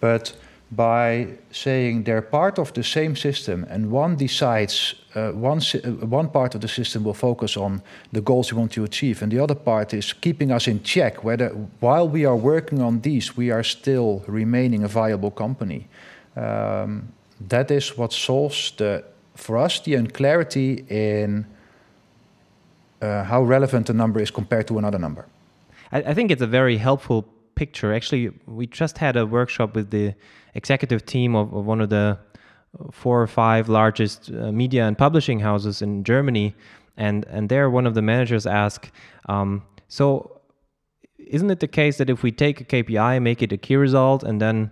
But 0.00 0.34
by 0.70 1.26
saying 1.50 2.04
they're 2.04 2.22
part 2.22 2.58
of 2.58 2.72
the 2.74 2.82
same 2.82 3.16
system 3.16 3.64
and 3.70 3.90
one 3.90 4.16
decides 4.16 4.94
uh, 5.14 5.30
one, 5.30 5.58
uh, 5.58 6.06
one 6.06 6.28
part 6.28 6.54
of 6.54 6.60
the 6.60 6.68
system 6.68 7.04
will 7.04 7.14
focus 7.14 7.56
on 7.56 7.82
the 8.12 8.20
goals 8.20 8.52
we 8.52 8.58
want 8.58 8.72
to 8.72 8.84
achieve 8.84 9.22
and 9.22 9.32
the 9.32 9.38
other 9.38 9.54
part 9.54 9.94
is 9.94 10.12
keeping 10.12 10.52
us 10.52 10.68
in 10.68 10.82
check 10.82 11.24
whether 11.24 11.48
while 11.80 12.06
we 12.06 12.26
are 12.26 12.36
working 12.36 12.82
on 12.82 13.00
these 13.00 13.34
we 13.36 13.50
are 13.50 13.62
still 13.62 14.22
remaining 14.26 14.84
a 14.84 14.88
viable 14.88 15.30
company. 15.30 15.88
Um, 16.36 17.12
that 17.48 17.70
is 17.70 17.96
what 17.96 18.12
solves 18.12 18.72
the 18.76 19.04
for 19.34 19.56
us 19.56 19.80
the 19.80 19.94
unclarity 19.94 20.84
in 20.88 21.46
uh, 23.00 23.24
how 23.24 23.42
relevant 23.42 23.88
a 23.88 23.92
number 23.92 24.20
is 24.20 24.30
compared 24.30 24.66
to 24.66 24.76
another 24.76 24.98
number. 24.98 25.24
I, 25.92 25.98
I 26.02 26.14
think 26.14 26.30
it's 26.30 26.42
a 26.42 26.46
very 26.46 26.76
helpful 26.76 27.24
picture. 27.62 27.88
Actually 27.98 28.24
we 28.46 28.64
just 28.82 28.96
had 28.98 29.14
a 29.16 29.24
workshop 29.26 29.74
with 29.76 29.90
the 29.90 30.14
executive 30.54 31.04
team 31.14 31.34
of, 31.34 31.46
of 31.52 31.64
one 31.72 31.80
of 31.80 31.90
the 31.90 32.18
four 32.92 33.20
or 33.20 33.26
five 33.26 33.68
largest 33.68 34.30
uh, 34.30 34.52
media 34.52 34.86
and 34.86 34.96
publishing 34.96 35.40
houses 35.40 35.82
in 35.82 36.04
Germany, 36.04 36.54
and 36.96 37.24
and 37.26 37.48
there 37.48 37.70
one 37.70 37.86
of 37.86 37.94
the 37.94 38.02
managers 38.02 38.46
asked, 38.46 38.90
um, 39.28 39.62
so 39.88 40.40
isn't 41.18 41.50
it 41.50 41.60
the 41.60 41.68
case 41.68 41.98
that 41.98 42.08
if 42.10 42.22
we 42.22 42.30
take 42.32 42.60
a 42.60 42.64
KPI, 42.64 43.22
make 43.22 43.42
it 43.42 43.52
a 43.52 43.56
key 43.56 43.76
result, 43.76 44.22
and 44.22 44.40
then 44.40 44.70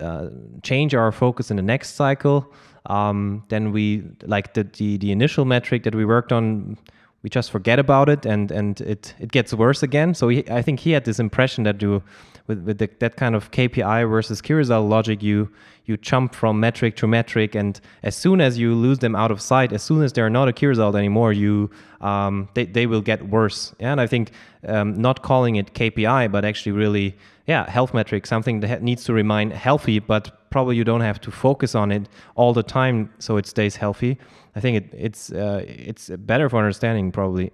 uh, 0.00 0.28
change 0.62 0.94
our 0.94 1.12
focus 1.12 1.50
in 1.50 1.56
the 1.56 1.62
next 1.62 1.94
cycle, 1.94 2.52
um, 2.86 3.44
then 3.48 3.72
we 3.72 4.02
like 4.22 4.54
the, 4.54 4.64
the 4.64 4.98
the 4.98 5.10
initial 5.12 5.44
metric 5.44 5.82
that 5.84 5.94
we 5.94 6.04
worked 6.04 6.32
on 6.32 6.76
we 7.22 7.30
just 7.30 7.50
forget 7.50 7.78
about 7.78 8.08
it 8.08 8.24
and 8.26 8.50
and 8.50 8.80
it 8.80 9.14
it 9.18 9.32
gets 9.32 9.52
worse 9.52 9.82
again. 9.82 10.14
So 10.14 10.28
he, 10.28 10.48
I 10.50 10.62
think 10.62 10.80
he 10.80 10.92
had 10.92 11.04
this 11.04 11.18
impression 11.18 11.64
that 11.64 11.82
you 11.82 12.02
with 12.46 12.62
with 12.64 12.78
the, 12.78 12.90
that 12.98 13.16
kind 13.16 13.34
of 13.34 13.50
KPI 13.50 14.08
versus 14.08 14.42
result 14.48 14.88
logic, 14.88 15.22
you 15.22 15.50
you 15.90 15.96
jump 15.96 16.34
from 16.34 16.60
metric 16.60 16.96
to 16.96 17.06
metric, 17.06 17.54
and 17.54 17.80
as 18.02 18.14
soon 18.16 18.40
as 18.40 18.56
you 18.58 18.74
lose 18.74 19.00
them 19.00 19.14
out 19.14 19.30
of 19.30 19.40
sight, 19.40 19.72
as 19.72 19.82
soon 19.82 20.02
as 20.02 20.12
they're 20.12 20.30
not 20.30 20.48
a 20.48 20.52
key 20.52 20.66
result 20.66 20.94
anymore, 20.96 21.32
you 21.32 21.70
um, 22.00 22.48
they 22.54 22.64
they 22.64 22.86
will 22.86 23.02
get 23.02 23.20
worse. 23.28 23.74
And 23.80 24.00
I 24.00 24.06
think 24.06 24.30
um, 24.66 24.88
not 24.94 25.22
calling 25.22 25.56
it 25.56 25.74
KPI, 25.74 26.32
but 26.32 26.44
actually 26.44 26.72
really 26.72 27.16
yeah 27.46 27.68
health 27.68 27.92
metric, 27.92 28.26
something 28.26 28.60
that 28.60 28.82
needs 28.82 29.04
to 29.04 29.12
remain 29.12 29.50
healthy, 29.50 29.98
but 29.98 30.50
probably 30.50 30.76
you 30.76 30.84
don't 30.84 31.02
have 31.10 31.20
to 31.20 31.30
focus 31.30 31.74
on 31.74 31.92
it 31.92 32.08
all 32.34 32.52
the 32.52 32.62
time 32.62 33.10
so 33.18 33.36
it 33.36 33.46
stays 33.46 33.76
healthy. 33.76 34.18
I 34.56 34.60
think 34.60 34.76
it, 34.76 34.86
it's 35.06 35.32
uh, 35.32 35.64
it's 35.66 36.08
better 36.08 36.48
for 36.48 36.58
understanding 36.58 37.12
probably. 37.12 37.50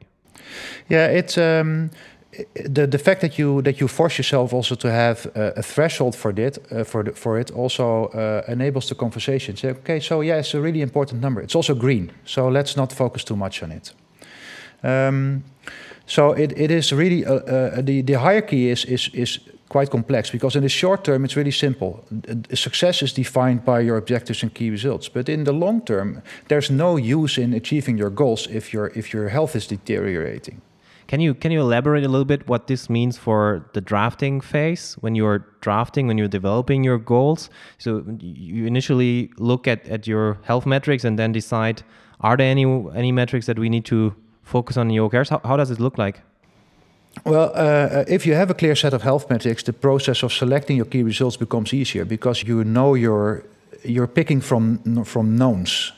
Yeah, 0.88 1.06
it's 1.06 1.38
um, 1.38 1.90
the 2.54 2.86
the 2.86 2.98
fact 2.98 3.20
that 3.20 3.38
you 3.38 3.62
that 3.62 3.80
you 3.80 3.88
force 3.88 4.18
yourself 4.18 4.52
also 4.52 4.74
to 4.74 4.88
have 4.90 5.26
a, 5.34 5.52
a 5.56 5.62
threshold 5.62 6.14
for 6.14 6.32
it 6.36 6.58
uh, 6.70 6.84
for 6.84 7.04
the, 7.04 7.12
for 7.12 7.38
it 7.38 7.50
also 7.50 8.06
uh, 8.06 8.52
enables 8.52 8.88
the 8.88 8.94
conversation. 8.94 9.56
Say, 9.56 9.70
okay, 9.70 10.00
so 10.00 10.22
yeah, 10.22 10.38
it's 10.38 10.54
a 10.54 10.60
really 10.60 10.80
important 10.80 11.20
number. 11.20 11.42
It's 11.42 11.54
also 11.54 11.74
green, 11.74 12.10
so 12.24 12.48
let's 12.48 12.76
not 12.76 12.92
focus 12.92 13.24
too 13.24 13.36
much 13.36 13.62
on 13.62 13.72
it. 13.72 13.92
Um, 14.82 15.44
so 16.06 16.32
it, 16.32 16.52
it 16.56 16.70
is 16.70 16.92
really 16.92 17.24
uh, 17.24 17.34
uh 17.34 17.80
the 17.82 18.02
the 18.02 18.14
hierarchy 18.14 18.70
is 18.70 18.84
is 18.84 19.10
is 19.12 19.40
quite 19.68 19.90
complex 19.90 20.30
because 20.30 20.58
in 20.58 20.62
the 20.62 20.68
short 20.68 21.04
term 21.04 21.24
it's 21.24 21.36
really 21.36 21.52
simple. 21.52 22.04
Success 22.54 23.02
is 23.02 23.12
defined 23.12 23.64
by 23.64 23.80
your 23.80 23.96
objectives 23.96 24.42
and 24.42 24.54
key 24.54 24.70
results, 24.70 25.08
but 25.08 25.28
in 25.28 25.44
the 25.44 25.52
long 25.52 25.80
term, 25.84 26.22
there's 26.48 26.70
no 26.70 26.96
use 26.96 27.42
in 27.42 27.54
achieving 27.54 27.98
your 27.98 28.10
goals 28.10 28.46
if 28.46 28.72
your 28.72 28.92
if 28.94 29.12
your 29.12 29.28
health 29.28 29.56
is 29.56 29.66
deteriorating. 29.66 30.60
Can 31.08 31.20
you 31.20 31.34
can 31.34 31.52
you 31.52 31.60
elaborate 31.60 32.04
a 32.04 32.08
little 32.08 32.24
bit 32.24 32.48
what 32.48 32.66
this 32.66 32.90
means 32.90 33.16
for 33.16 33.68
the 33.74 33.80
drafting 33.80 34.40
phase 34.40 34.94
when 35.00 35.14
you're 35.14 35.46
drafting 35.60 36.08
when 36.08 36.18
you're 36.18 36.28
developing 36.28 36.82
your 36.82 36.98
goals? 36.98 37.48
So 37.78 38.04
you 38.18 38.66
initially 38.66 39.30
look 39.38 39.68
at, 39.68 39.86
at 39.88 40.06
your 40.06 40.38
health 40.42 40.66
metrics 40.66 41.04
and 41.04 41.18
then 41.18 41.32
decide 41.32 41.82
are 42.20 42.36
there 42.36 42.50
any 42.50 42.64
any 42.94 43.12
metrics 43.12 43.46
that 43.46 43.58
we 43.58 43.68
need 43.68 43.84
to 43.84 44.14
focus 44.42 44.76
on 44.76 44.88
in 44.88 44.94
your 44.94 45.08
OKRs? 45.08 45.28
How, 45.28 45.40
how 45.44 45.56
does 45.56 45.70
it 45.70 45.78
look 45.78 45.98
like? 45.98 46.22
Well, 47.24 47.50
uh, 47.54 48.04
if 48.08 48.26
you 48.26 48.34
have 48.34 48.50
a 48.50 48.54
clear 48.54 48.76
set 48.76 48.92
of 48.92 49.02
health 49.02 49.30
metrics, 49.30 49.62
the 49.62 49.72
process 49.72 50.22
of 50.22 50.32
selecting 50.32 50.76
your 50.76 50.86
key 50.86 51.02
results 51.02 51.36
becomes 51.36 51.72
easier 51.72 52.04
because 52.04 52.42
you 52.42 52.64
know 52.64 52.94
your 52.94 53.44
you're 53.84 54.08
picking 54.08 54.40
from 54.40 55.04
from 55.04 55.36
knowns. 55.36 55.92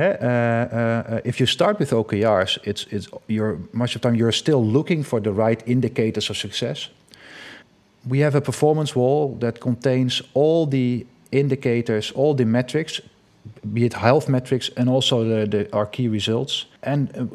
Uh, 0.00 1.16
uh, 1.16 1.20
if 1.24 1.40
you 1.40 1.46
start 1.46 1.78
with 1.78 1.90
OKRs, 1.90 2.58
it's 2.64 2.86
it's 2.90 3.08
you're 3.26 3.58
much 3.72 3.96
of 3.96 4.02
the 4.02 4.08
time 4.08 4.18
you're 4.18 4.32
still 4.32 4.64
looking 4.64 5.04
for 5.04 5.20
the 5.20 5.32
right 5.32 5.62
indicators 5.66 6.30
of 6.30 6.36
success. 6.36 6.90
We 8.08 8.20
have 8.20 8.34
a 8.34 8.40
performance 8.40 8.96
wall 8.96 9.36
that 9.40 9.60
contains 9.60 10.22
all 10.34 10.66
the 10.66 11.06
indicators, 11.30 12.12
all 12.12 12.34
the 12.34 12.44
metrics, 12.44 13.00
be 13.72 13.84
it 13.84 13.94
health 13.94 14.28
metrics 14.28 14.70
and 14.76 14.88
also 14.88 15.24
the, 15.24 15.46
the, 15.46 15.72
our 15.72 15.86
key 15.86 16.08
results. 16.08 16.66
And 16.82 17.10
uh, 17.16 17.26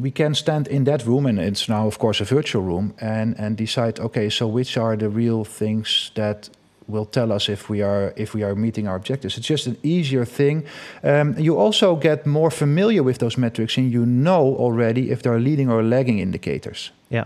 we 0.00 0.10
can 0.10 0.34
stand 0.34 0.68
in 0.68 0.84
that 0.84 1.04
room, 1.06 1.26
and 1.26 1.38
it's 1.38 1.68
now, 1.68 1.86
of 1.86 1.98
course, 1.98 2.20
a 2.20 2.24
virtual 2.24 2.62
room, 2.62 2.94
and, 3.00 3.38
and 3.38 3.56
decide, 3.56 4.00
okay, 4.00 4.30
so 4.30 4.46
which 4.46 4.76
are 4.76 4.96
the 4.96 5.08
real 5.08 5.44
things 5.44 6.10
that 6.14 6.48
will 6.88 7.04
tell 7.04 7.32
us 7.32 7.48
if 7.48 7.68
we 7.68 7.82
are 7.82 8.12
if 8.16 8.34
we 8.34 8.42
are 8.42 8.54
meeting 8.54 8.88
our 8.88 8.96
objectives. 8.96 9.36
It's 9.36 9.46
just 9.46 9.66
an 9.66 9.76
easier 9.82 10.24
thing. 10.24 10.64
Um, 11.02 11.34
you 11.38 11.58
also 11.58 11.96
get 11.96 12.26
more 12.26 12.50
familiar 12.50 13.02
with 13.02 13.18
those 13.18 13.40
metrics, 13.40 13.78
and 13.78 13.92
you 13.92 14.06
know 14.06 14.56
already 14.56 15.10
if 15.10 15.22
they're 15.22 15.40
leading 15.40 15.70
or 15.70 15.82
lagging 15.82 16.18
indicators. 16.18 16.90
Yeah. 17.08 17.24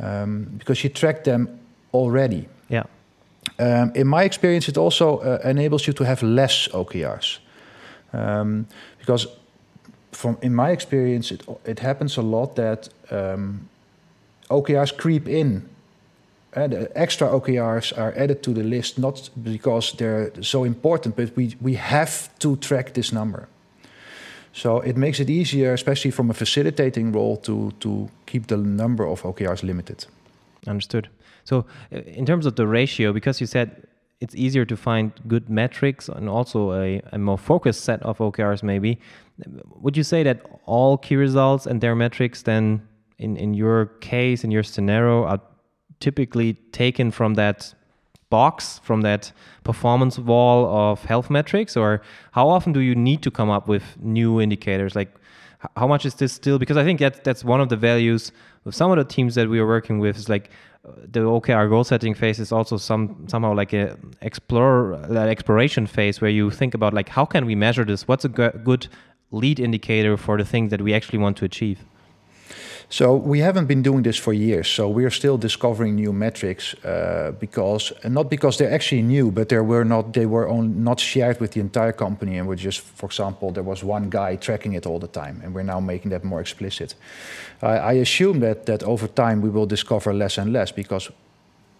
Um, 0.00 0.56
because 0.58 0.82
you 0.84 0.90
track 0.90 1.24
them 1.24 1.48
already. 1.92 2.48
Yeah. 2.68 2.84
Um, 3.58 3.92
in 3.94 4.06
my 4.06 4.24
experience, 4.24 4.68
it 4.68 4.76
also 4.76 5.18
uh, 5.18 5.38
enables 5.44 5.86
you 5.86 5.94
to 5.94 6.04
have 6.04 6.22
less 6.22 6.68
OKRs. 6.68 7.38
Um, 8.12 8.66
because 8.98 9.28
from 10.12 10.36
in 10.42 10.54
my 10.54 10.70
experience, 10.70 11.30
it, 11.30 11.46
it 11.64 11.78
happens 11.80 12.16
a 12.16 12.22
lot 12.22 12.56
that 12.56 12.88
um, 13.10 13.68
OKRs 14.50 14.96
creep 14.96 15.28
in. 15.28 15.68
Uh, 16.56 16.86
extra 16.94 17.28
OKRs 17.28 17.92
are 17.98 18.14
added 18.16 18.42
to 18.42 18.54
the 18.54 18.62
list 18.62 18.98
not 18.98 19.28
because 19.42 19.92
they're 19.92 20.32
so 20.42 20.64
important, 20.64 21.14
but 21.14 21.36
we, 21.36 21.54
we 21.60 21.74
have 21.74 22.30
to 22.38 22.56
track 22.56 22.94
this 22.94 23.12
number. 23.12 23.46
So 24.54 24.80
it 24.80 24.96
makes 24.96 25.20
it 25.20 25.28
easier, 25.28 25.74
especially 25.74 26.10
from 26.10 26.30
a 26.30 26.34
facilitating 26.34 27.12
role, 27.12 27.36
to, 27.38 27.72
to 27.80 28.08
keep 28.24 28.46
the 28.46 28.56
number 28.56 29.06
of 29.06 29.22
OKRs 29.22 29.62
limited. 29.62 30.06
Understood. 30.66 31.10
So, 31.44 31.66
uh, 31.92 31.98
in 31.98 32.24
terms 32.24 32.46
of 32.46 32.56
the 32.56 32.66
ratio, 32.66 33.12
because 33.12 33.38
you 33.38 33.46
said 33.46 33.86
it's 34.20 34.34
easier 34.34 34.64
to 34.64 34.76
find 34.76 35.12
good 35.28 35.50
metrics 35.50 36.08
and 36.08 36.26
also 36.26 36.72
a, 36.72 37.02
a, 37.12 37.18
more 37.18 37.36
focused 37.36 37.84
set 37.84 38.02
of 38.02 38.16
OKRs 38.16 38.62
maybe. 38.62 38.98
Would 39.82 39.94
you 39.94 40.02
say 40.02 40.22
that 40.22 40.40
all 40.64 40.96
key 40.96 41.16
results 41.16 41.66
and 41.66 41.82
their 41.82 41.94
metrics 41.94 42.40
then 42.40 42.80
in, 43.18 43.36
in 43.36 43.52
your 43.52 43.86
case, 44.00 44.42
in 44.42 44.50
your 44.50 44.62
scenario, 44.62 45.24
are 45.24 45.40
typically 46.00 46.54
taken 46.72 47.10
from 47.10 47.34
that 47.34 47.74
box, 48.30 48.80
from 48.82 49.02
that 49.02 49.32
performance 49.64 50.18
wall 50.18 50.66
of 50.66 51.04
health 51.04 51.30
metrics? 51.30 51.76
Or 51.76 52.02
how 52.32 52.48
often 52.48 52.72
do 52.72 52.80
you 52.80 52.94
need 52.94 53.22
to 53.22 53.30
come 53.30 53.50
up 53.50 53.68
with 53.68 53.84
new 54.00 54.40
indicators? 54.40 54.94
Like 54.94 55.14
how 55.76 55.86
much 55.86 56.04
is 56.04 56.14
this 56.14 56.32
still? 56.32 56.58
Because 56.58 56.76
I 56.76 56.84
think 56.84 57.00
that's, 57.00 57.20
that's 57.20 57.44
one 57.44 57.60
of 57.60 57.68
the 57.68 57.76
values 57.76 58.32
of 58.64 58.74
some 58.74 58.90
of 58.90 58.96
the 58.98 59.04
teams 59.04 59.34
that 59.34 59.48
we 59.48 59.58
are 59.58 59.66
working 59.66 59.98
with 59.98 60.16
is 60.16 60.28
like 60.28 60.50
the 60.84 61.20
OKR 61.20 61.68
goal 61.68 61.84
setting 61.84 62.14
phase 62.14 62.38
is 62.38 62.52
also 62.52 62.76
some 62.76 63.26
somehow 63.28 63.52
like 63.52 63.72
a 63.72 63.96
explore 64.20 64.94
uh, 64.94 65.26
exploration 65.26 65.86
phase 65.86 66.20
where 66.20 66.30
you 66.30 66.50
think 66.50 66.74
about 66.74 66.94
like 66.94 67.08
how 67.08 67.24
can 67.24 67.46
we 67.46 67.54
measure 67.54 67.84
this? 67.84 68.06
What's 68.06 68.24
a 68.24 68.28
good 68.28 68.88
lead 69.32 69.58
indicator 69.58 70.16
for 70.16 70.38
the 70.38 70.44
things 70.44 70.70
that 70.70 70.80
we 70.80 70.94
actually 70.94 71.18
want 71.18 71.36
to 71.38 71.44
achieve? 71.44 71.84
So 72.88 73.16
we 73.16 73.40
haven't 73.40 73.66
been 73.66 73.82
doing 73.82 74.02
this 74.04 74.16
for 74.16 74.32
years. 74.32 74.68
So 74.68 74.88
we're 74.88 75.10
still 75.10 75.36
discovering 75.36 75.96
new 75.96 76.12
metrics 76.12 76.74
uh, 76.84 77.32
because, 77.40 77.92
not 78.04 78.30
because 78.30 78.58
they're 78.58 78.72
actually 78.72 79.02
new, 79.02 79.32
but 79.32 79.48
they 79.48 79.58
were 79.58 79.84
not 79.84 80.12
they 80.12 80.26
were 80.26 80.48
on, 80.48 80.84
not 80.84 81.00
shared 81.00 81.40
with 81.40 81.50
the 81.50 81.60
entire 81.60 81.92
company, 81.92 82.38
and 82.38 82.46
we're 82.46 82.54
just, 82.54 82.80
for 82.80 83.06
example, 83.06 83.50
there 83.50 83.64
was 83.64 83.82
one 83.82 84.08
guy 84.08 84.36
tracking 84.36 84.74
it 84.74 84.86
all 84.86 85.00
the 85.00 85.08
time, 85.08 85.40
and 85.42 85.52
we're 85.52 85.64
now 85.64 85.80
making 85.80 86.12
that 86.12 86.22
more 86.22 86.40
explicit. 86.40 86.94
I, 87.60 87.76
I 87.76 87.92
assume 87.94 88.40
that 88.40 88.66
that 88.66 88.82
over 88.84 89.08
time 89.08 89.40
we 89.42 89.50
will 89.50 89.66
discover 89.66 90.14
less 90.14 90.38
and 90.38 90.52
less 90.52 90.70
because 90.70 91.10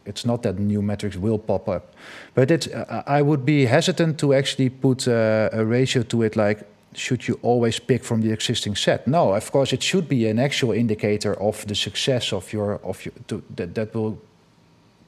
it's 0.06 0.24
not 0.24 0.42
that 0.42 0.58
new 0.58 0.82
metrics 0.82 1.16
will 1.16 1.38
pop 1.38 1.68
up, 1.68 1.94
but 2.34 2.50
it's. 2.50 2.68
I 3.06 3.22
would 3.22 3.44
be 3.44 3.66
hesitant 3.66 4.18
to 4.18 4.34
actually 4.34 4.70
put 4.70 5.06
a, 5.06 5.50
a 5.52 5.64
ratio 5.64 6.02
to 6.02 6.22
it 6.22 6.34
like 6.34 6.64
should 6.96 7.28
you 7.28 7.38
always 7.42 7.78
pick 7.78 8.04
from 8.04 8.22
the 8.22 8.32
existing 8.32 8.76
set? 8.76 9.06
No, 9.06 9.34
of 9.34 9.50
course 9.50 9.72
it 9.72 9.82
should 9.82 10.08
be 10.08 10.28
an 10.28 10.38
actual 10.38 10.72
indicator 10.72 11.34
of 11.40 11.66
the 11.66 11.74
success 11.74 12.32
of 12.32 12.52
your 12.52 12.80
of 12.82 13.04
your 13.04 13.14
to, 13.26 13.42
that 13.56 13.74
that 13.74 13.94
will 13.94 14.18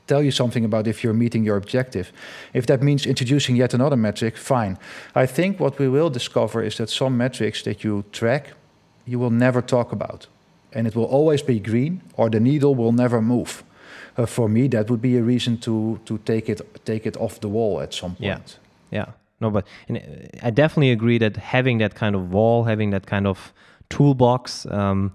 tell 0.07 0.23
you 0.23 0.31
something 0.31 0.65
about 0.65 0.87
if 0.87 1.05
you're 1.05 1.15
meeting 1.15 1.47
your 1.47 1.57
objective. 1.57 2.13
If 2.53 2.67
that 2.67 2.83
means 2.83 3.07
introducing 3.07 3.57
yet 3.57 3.75
another 3.75 3.97
metric, 3.97 4.37
fine. 4.37 4.79
I 5.15 5.27
think 5.27 5.61
what 5.61 5.79
we 5.79 5.89
will 5.89 6.11
discover 6.11 6.63
is 6.63 6.77
that 6.77 6.91
some 6.91 7.17
metrics 7.17 7.63
that 7.63 7.85
you 7.85 8.05
track, 8.11 8.53
you 9.07 9.19
will 9.19 9.31
never 9.31 9.63
talk 9.63 9.93
about, 9.93 10.27
and 10.73 10.87
it 10.87 10.95
will 10.95 11.05
always 11.05 11.43
be 11.43 11.61
green, 11.61 12.01
or 12.15 12.31
the 12.31 12.41
needle 12.41 12.75
will 12.75 12.93
never 12.93 13.21
move. 13.21 13.63
Uh, 14.17 14.27
for 14.27 14.49
me, 14.49 14.69
that 14.69 14.89
would 14.89 15.01
be 15.01 15.17
a 15.19 15.23
reason 15.23 15.59
to 15.59 15.99
to 16.05 16.19
take 16.25 16.49
it 16.53 16.61
take 16.85 17.09
it 17.09 17.17
off 17.17 17.39
the 17.41 17.49
wall 17.49 17.81
at 17.81 17.95
some 17.95 18.15
point. 18.15 18.59
Yeah. 18.91 18.99
Yeah. 18.99 19.07
No, 19.41 19.51
but 19.51 19.67
I 20.43 20.51
definitely 20.51 20.91
agree 20.91 21.19
that 21.19 21.37
having 21.37 21.79
that 21.79 21.95
kind 21.95 22.15
of 22.17 22.33
wall, 22.33 22.65
having 22.65 22.91
that 22.91 23.07
kind 23.07 23.27
of 23.27 23.53
toolbox 23.89 24.67
um, 24.67 25.13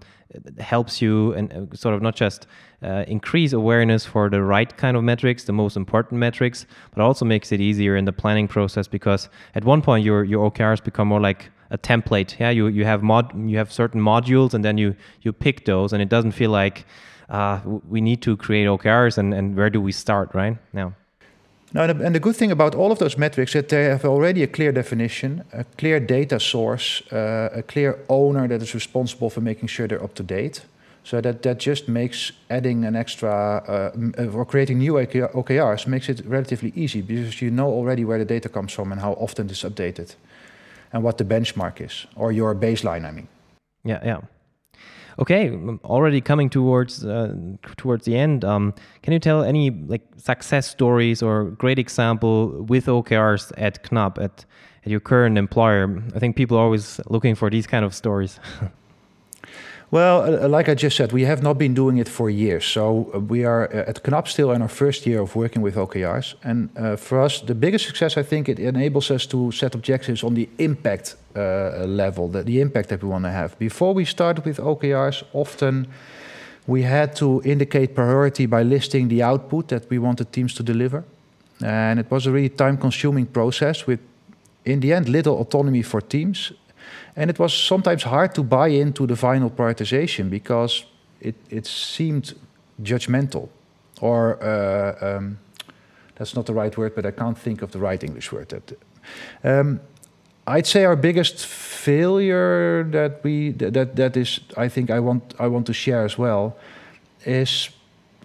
helps 0.60 1.01
you 1.01 1.34
and 1.34 1.53
uh, 1.53 1.75
sort 1.75 1.94
of 1.94 2.01
not 2.01 2.15
just 2.15 2.48
uh, 2.82 3.03
increase 3.08 3.53
awareness 3.53 4.06
for 4.06 4.30
the 4.30 4.42
right 4.42 4.75
kind 4.77 4.98
of 4.98 5.03
metrics, 5.03 5.44
the 5.44 5.53
most 5.53 5.77
important 5.77 6.20
metrics, 6.20 6.65
but 6.94 7.01
also 7.01 7.25
makes 7.25 7.51
it 7.51 7.62
easier 7.62 7.96
in 7.96 8.06
the 8.06 8.13
planning 8.13 8.48
process 8.48 8.88
because 8.88 9.30
at 9.56 9.63
one 9.63 9.82
point 9.82 10.03
your 10.03 10.24
your 10.24 10.50
OKRs 10.50 10.84
become 10.84 11.08
more 11.08 11.22
like 11.22 11.51
a 11.70 11.77
template. 11.77 12.39
Yeah, 12.39 12.50
you 12.50 12.68
you 12.68 12.86
have 12.86 13.03
mod 13.03 13.32
you 13.50 13.58
have 13.58 13.72
certain 13.72 14.01
modules 14.01 14.53
and 14.53 14.63
then 14.63 14.77
you 14.77 14.96
you 15.22 15.34
pick 15.34 15.65
those 15.65 15.94
and 15.94 16.01
it 16.01 16.10
doesn't 16.10 16.32
feel 16.32 16.51
like 16.51 16.86
uh, 17.30 17.60
we 17.88 18.01
need 18.01 18.22
to 18.22 18.36
create 18.38 18.68
OKRs 18.68 19.18
and 19.18 19.34
and 19.34 19.56
where 19.56 19.70
do 19.70 19.82
we 19.82 19.92
start 19.92 20.34
right 20.34 20.58
now. 20.74 20.94
No, 21.74 21.82
and 21.82 22.13
the 22.13 22.20
good 22.20 22.36
thing 22.36 22.51
about 22.51 22.75
all 22.75 22.92
of 22.92 23.00
those 23.00 23.18
metrics 23.18 23.53
that 23.53 23.70
they 23.70 23.86
have 23.86 24.06
already 24.06 24.44
a 24.44 24.48
clear 24.48 24.72
definition, 24.72 25.44
a 25.51 25.63
clear 25.63 26.00
data 26.00 26.39
source, 26.39 27.01
uh, 27.12 27.50
a 27.51 27.63
clear 27.63 27.98
owner 28.10 28.48
that 28.48 28.62
is 28.62 28.75
responsible 28.75 29.32
for 29.32 29.42
making 29.42 29.70
sure 29.70 29.88
they're 29.88 30.03
up 30.03 30.13
to 30.15 30.24
date. 30.24 30.62
So 31.03 31.20
that, 31.22 31.42
that 31.42 31.58
just 31.58 31.88
makes 31.88 32.32
adding 32.50 32.86
an 32.86 32.96
extra 32.96 33.30
uh, 33.68 34.22
uh 34.22 34.38
or 34.38 34.46
creating 34.46 34.77
new 34.77 34.94
OKRs 34.94 35.88
makes 35.88 36.10
it 36.10 36.22
relatively 36.25 36.72
easy 36.75 37.01
because 37.01 37.42
you 37.42 37.51
know 37.51 37.68
already 37.68 38.06
where 38.06 38.20
the 38.20 38.25
data 38.25 38.50
comes 38.50 38.72
from 38.72 38.92
and 38.92 39.01
how 39.01 39.13
often 39.13 39.50
it's 39.50 39.63
updated 39.63 40.15
and 40.94 41.03
what 41.03 41.18
the 41.18 41.25
benchmark 41.25 41.82
is 41.82 42.06
or 42.15 42.32
your 42.32 42.56
baseline, 42.56 43.03
I 43.06 43.12
mean. 43.12 43.27
Yeah, 43.84 44.00
yeah. 44.06 44.22
Okay, 45.20 45.51
already 45.84 46.22
coming 46.22 46.50
towards 46.50 47.05
uh, 47.05 47.36
towards 47.77 48.05
the 48.05 48.17
end. 48.17 48.43
Um, 48.43 48.74
can 49.01 49.13
you 49.13 49.20
tell 49.20 49.43
any 49.43 49.70
like 49.70 50.01
success 50.17 50.67
stories 50.67 51.22
or 51.22 51.46
great 51.51 51.79
example 51.79 52.63
with 52.63 52.88
OKRs 52.88 53.51
at 53.58 53.84
Knab 53.84 54.17
at 54.22 54.46
at 54.86 54.91
your 54.91 55.00
current 55.00 55.38
employer? 55.38 56.03
I 56.15 56.20
think 56.20 56.36
people 56.36 56.58
are 56.58 56.63
always 56.63 57.00
looking 57.08 57.36
for 57.36 57.50
these 57.50 57.67
kind 57.67 57.86
of 57.86 57.93
stories. 57.93 58.39
Well, 59.94 60.24
uh, 60.24 60.48
like 60.48 60.70
I 60.70 60.74
just 60.74 60.98
said, 60.98 61.12
we 61.12 61.26
have 61.26 61.44
not 61.44 61.60
been 61.60 61.76
doing 61.76 62.00
it 62.00 62.10
for 62.10 62.28
years. 62.28 62.66
So 62.66 63.12
uh, 63.14 63.20
we 63.20 63.46
are 63.46 63.66
uh, 63.66 63.90
at 63.90 64.02
Knab 64.02 64.28
still 64.28 64.52
in 64.52 64.64
our 64.64 64.68
first 64.68 65.06
year 65.06 65.22
of 65.22 65.36
working 65.36 65.62
with 65.62 65.76
OKRs. 65.76 66.34
And 66.44 66.70
uh, 66.76 66.96
for 66.96 67.22
us, 67.22 67.42
the 67.42 67.54
biggest 67.54 67.86
success, 67.86 68.18
I 68.18 68.24
think, 68.24 68.50
it 68.50 68.58
enables 68.58 69.12
us 69.12 69.28
to 69.28 69.52
set 69.52 69.76
objectives 69.76 70.24
on 70.24 70.34
the 70.34 70.50
impact 70.58 71.16
uh, 71.36 71.86
level, 71.86 72.28
the, 72.28 72.42
the 72.42 72.60
impact 72.60 72.90
that 72.90 73.04
we 73.04 73.10
want 73.10 73.26
to 73.26 73.30
have. 73.30 73.56
Before 73.60 73.94
we 73.94 74.04
started 74.04 74.46
with 74.46 74.58
OKRs, 74.58 75.24
often 75.32 75.86
we 76.66 76.82
had 76.82 77.16
to 77.18 77.44
indicate 77.46 77.94
priority 77.94 78.48
by 78.48 78.64
listing 78.64 79.10
the 79.10 79.22
output 79.22 79.68
that 79.68 79.88
we 79.92 80.00
wanted 80.00 80.32
teams 80.32 80.56
to 80.56 80.64
deliver. 80.64 81.04
And 81.64 82.00
it 82.00 82.10
was 82.10 82.26
a 82.26 82.32
really 82.32 82.50
time 82.50 82.78
consuming 82.78 83.28
process 83.28 83.86
with, 83.86 84.00
in 84.66 84.80
the 84.80 84.92
end, 84.92 85.08
little 85.08 85.40
autonomy 85.40 85.84
for 85.84 86.02
teams 86.02 86.52
and 87.15 87.29
it 87.29 87.39
was 87.39 87.53
sometimes 87.53 88.03
hard 88.03 88.34
to 88.36 88.43
buy 88.43 88.67
into 88.67 89.08
the 89.08 89.15
final 89.15 89.50
prioritization 89.50 90.29
because 90.29 90.86
it, 91.22 91.36
it 91.50 91.65
seemed 91.65 92.34
judgmental. 92.82 93.50
Or, 94.01 94.43
uh, 94.43 95.17
um, 95.17 95.38
that's 96.15 96.36
not 96.36 96.46
the 96.46 96.53
right 96.53 96.75
word, 96.77 96.96
but 96.96 97.05
I 97.05 97.12
can't 97.12 97.38
think 97.38 97.62
of 97.62 97.72
the 97.72 97.79
right 97.79 98.03
English 98.03 98.32
word. 98.32 98.50
That, 98.50 98.77
um, 99.43 99.79
I'd 100.46 100.67
say 100.67 100.84
our 100.84 100.96
biggest 100.96 101.46
failure 101.46 102.84
that 102.91 103.24
we 103.24 103.51
that 103.51 103.96
that 103.96 104.17
is 104.17 104.41
I 104.58 104.67
think 104.70 104.89
I 104.89 105.00
want 105.00 105.34
I 105.39 105.48
want 105.48 105.65
to 105.67 105.74
share 105.74 106.03
as 106.03 106.17
well 106.17 106.58
is 107.25 107.70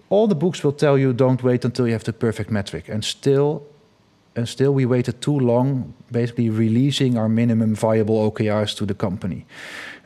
all 0.09 0.27
the 0.27 0.35
books 0.35 0.63
will 0.63 0.73
tell 0.73 0.97
you 0.97 1.13
don't 1.13 1.41
wait 1.41 1.63
until 1.63 1.87
you 1.87 1.93
have 1.93 2.03
the 2.03 2.13
perfect 2.13 2.51
metric 2.51 2.89
and 2.89 3.05
still 3.05 3.63
still 4.45 4.73
we 4.73 4.85
waited 4.85 5.21
too 5.21 5.39
long, 5.39 5.93
basically 6.11 6.49
releasing 6.49 7.17
our 7.17 7.29
minimum 7.29 7.75
viable 7.75 8.31
OKRs 8.31 8.75
to 8.77 8.85
the 8.85 8.93
company. 8.93 9.45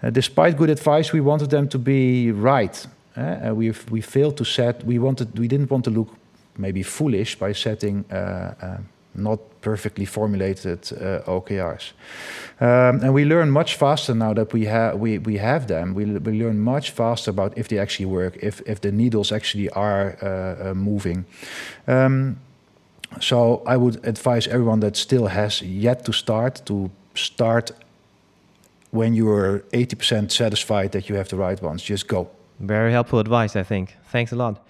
Uh, 0.04 0.10
despite 0.10 0.58
good 0.58 0.70
advice, 0.70 1.14
we 1.14 1.22
wanted 1.22 1.50
them 1.50 1.68
to 1.70 1.80
be 1.80 2.32
right. 2.32 2.88
Uh, 3.16 3.54
we 3.56 4.02
failed 4.02 4.36
to 4.38 4.44
set. 4.44 4.84
We 4.84 5.00
wanted. 5.00 5.38
We 5.40 5.48
didn't 5.48 5.70
want 5.70 5.86
to 5.86 5.92
look 5.92 6.10
maybe 6.58 6.84
foolish 6.84 7.40
by 7.40 7.54
setting 7.54 8.06
uh, 8.12 8.78
not 9.16 9.40
perfectly 9.62 10.06
formulated 10.06 10.82
OKRs. 10.82 11.94
Um, 12.60 13.02
and 13.02 13.14
we 13.14 13.26
learn 13.26 13.52
much 13.52 13.76
faster 13.76 14.16
now 14.16 14.34
that 14.34 14.52
we 14.52 14.66
have 14.66 15.00
we, 15.00 15.20
we 15.20 15.38
have 15.38 15.68
them. 15.68 15.94
We, 15.94 16.06
learn 16.06 16.60
much 16.60 16.92
faster 16.92 17.30
about 17.32 17.58
if 17.58 17.68
they 17.68 17.78
actually 17.78 18.08
work, 18.08 18.38
if 18.38 18.82
the 18.82 18.92
needles 18.92 19.32
actually 19.32 19.70
are 19.70 20.74
moving. 20.76 21.26
So 23.22 23.62
I 23.66 23.78
would 23.78 24.06
advise 24.06 24.48
everyone 24.48 24.80
that 24.82 24.96
still 24.96 25.28
has 25.28 25.62
yet 25.62 26.06
to 26.06 26.14
start 26.14 26.62
to 26.66 26.90
start 27.16 27.72
when 28.92 29.14
you 29.16 29.30
are 29.30 29.64
80% 29.72 30.32
satisfied 30.32 30.92
that 30.92 31.10
you 31.10 31.16
have 31.16 31.28
the 31.30 31.36
right 31.36 31.62
ones. 31.62 31.82
Just 31.82 32.08
go. 32.08 32.30
Very 32.60 32.92
helpful 32.92 33.20
advice, 33.20 33.56
I 33.56 33.64
think. 33.64 33.96
Thanks 34.12 34.32
a 34.32 34.36
lot. 34.36 34.64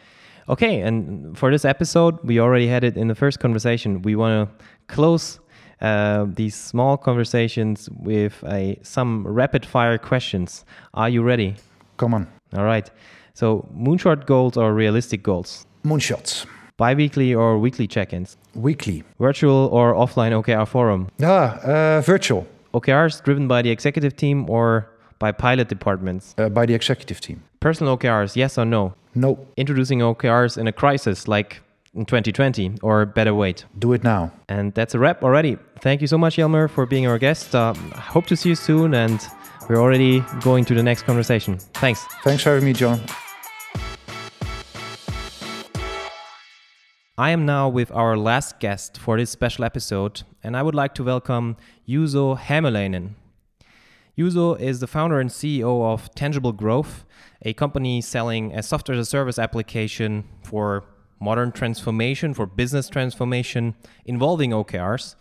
Okay, 0.48 0.82
and 0.82 1.38
for 1.38 1.52
this 1.52 1.66
episode, 1.66 2.18
we 2.24 2.40
already 2.40 2.68
had 2.68 2.84
it 2.84 2.98
in 2.98 3.08
the 3.08 3.16
first 3.16 3.40
conversation. 3.40 4.02
We 4.02 4.16
want 4.16 4.50
to 4.50 4.66
close 4.88 5.40
uh, 5.82 6.26
these 6.28 6.56
small 6.56 6.98
conversations 6.98 7.90
with 7.92 8.44
a, 8.48 8.78
some 8.82 9.28
rapid 9.28 9.66
fire 9.66 9.98
questions. 9.98 10.66
Are 10.94 11.10
you 11.10 11.22
ready? 11.22 11.56
Come 11.98 12.14
on. 12.14 12.28
All 12.54 12.64
right. 12.64 12.90
So, 13.34 13.68
moonshot 13.76 14.26
goals 14.26 14.58
or 14.58 14.74
realistic 14.74 15.24
goals? 15.24 15.66
Moonshots. 15.84 16.46
Bi 16.77 16.94
weekly 16.96 17.36
or 17.36 17.60
weekly 17.60 17.88
check 17.88 18.13
ins? 18.13 18.38
Weekly. 18.56 19.03
Virtual 19.20 19.70
or 19.72 19.94
offline 19.94 20.32
OKR 20.32 20.68
forum? 20.68 21.08
Ah, 21.22 21.60
uh, 21.60 22.01
virtual. 22.01 22.48
OKRs 22.74 23.24
driven 23.24 23.48
by 23.48 23.62
the 23.62 23.70
executive 23.70 24.15
team 24.15 24.50
or 24.50 24.89
by 25.20 25.32
pilot 25.32 25.70
departments? 25.70 26.34
Uh, 26.38 26.50
by 26.50 26.65
the 26.65 26.74
executive 26.74 27.22
team. 27.22 27.44
Personal 27.60 27.98
OKRs, 27.98 28.36
yes 28.36 28.58
or 28.58 28.65
no? 28.65 28.96
No. 29.13 29.38
Introducing 29.56 30.00
OKRs 30.00 30.58
in 30.58 30.68
a 30.68 30.72
crisis 30.72 31.27
like 31.27 31.62
in 31.94 32.06
2020 32.06 32.77
or 32.82 33.06
better 33.06 33.36
wait? 33.36 33.65
Do 33.77 33.94
it 33.94 34.03
now. 34.03 34.32
And 34.50 34.74
that's 34.74 34.96
a 34.96 35.00
wrap 35.00 35.24
already. 35.24 35.58
Thank 35.80 36.01
you 36.01 36.08
so 36.08 36.18
much, 36.18 36.38
Jelmer, 36.38 36.68
for 36.68 36.88
being 36.88 37.06
our 37.06 37.20
guest. 37.20 37.53
Uh, 37.53 37.74
hope 37.75 38.25
to 38.27 38.36
see 38.36 38.50
you 38.50 38.56
soon. 38.56 38.96
And 38.96 39.22
we're 39.70 39.80
already 39.80 40.22
going 40.42 40.65
to 40.65 40.74
the 40.74 40.84
next 40.84 41.03
conversation. 41.03 41.60
Thanks. 41.75 42.03
Thanks 42.24 42.42
for 42.42 42.50
having 42.50 42.65
me, 42.65 42.74
John. 42.74 43.00
I 47.15 47.29
am 47.29 47.46
now 47.46 47.70
with 47.70 47.91
our 47.91 48.17
last 48.17 48.60
guest 48.60 48.98
for 48.98 49.17
this 49.17 49.29
special 49.29 49.63
episode, 49.63 50.24
and 50.41 50.58
I 50.58 50.63
would 50.63 50.74
like 50.74 50.96
to 50.96 51.03
welcome 51.03 51.58
Juuso 51.88 52.36
Hämäläinen. 52.36 53.12
Juuso 54.17 54.60
is 54.60 54.79
the 54.79 54.88
founder 54.88 55.20
and 55.20 55.29
CEO 55.29 55.93
of 55.93 56.10
Tangible 56.15 56.53
Growth, 56.53 57.05
a 57.43 57.53
company 57.53 58.01
selling 58.01 58.51
a 58.51 58.63
software 58.63 58.98
as 58.98 59.08
a 59.08 59.08
service 59.08 59.38
application 59.38 60.24
for 60.41 60.86
modern 61.20 61.51
transformation, 61.51 62.34
for 62.34 62.48
business 62.48 62.89
transformation 62.89 63.75
involving 64.05 64.50
OKRs. 64.50 65.13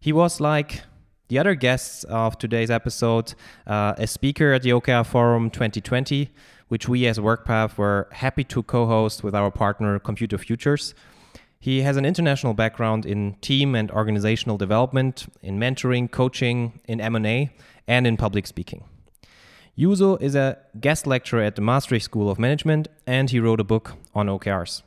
He 0.00 0.12
was 0.12 0.40
like 0.40 0.82
the 1.28 1.38
other 1.38 1.54
guests 1.54 2.02
of 2.02 2.38
today's 2.38 2.72
episode, 2.72 3.34
uh, 3.68 3.94
a 3.96 4.08
speaker 4.08 4.52
at 4.52 4.62
the 4.62 4.70
OKR 4.70 5.06
Forum 5.06 5.48
2020, 5.48 6.28
which 6.66 6.88
we 6.88 7.06
as 7.06 7.20
WorkPath 7.20 7.78
were 7.78 8.08
happy 8.10 8.42
to 8.42 8.64
co 8.64 8.86
host 8.86 9.22
with 9.22 9.36
our 9.36 9.52
partner 9.52 10.00
Computer 10.00 10.36
Futures. 10.36 10.92
He 11.62 11.82
has 11.82 11.98
an 11.98 12.06
international 12.06 12.54
background 12.54 13.04
in 13.04 13.34
team 13.42 13.74
and 13.74 13.90
organizational 13.90 14.56
development, 14.56 15.26
in 15.42 15.58
mentoring, 15.58 16.10
coaching, 16.10 16.80
in 16.88 17.02
M&A, 17.02 17.50
and 17.86 18.06
in 18.06 18.16
public 18.16 18.46
speaking. 18.46 18.84
Juuso 19.78 20.20
is 20.22 20.34
a 20.34 20.56
guest 20.80 21.06
lecturer 21.06 21.42
at 21.42 21.56
the 21.56 21.62
Maastricht 21.62 22.02
School 22.04 22.30
of 22.30 22.38
Management, 22.38 22.88
and 23.06 23.28
he 23.28 23.38
wrote 23.38 23.60
a 23.60 23.64
book 23.64 23.92
on 24.14 24.26
OKRs. 24.26 24.82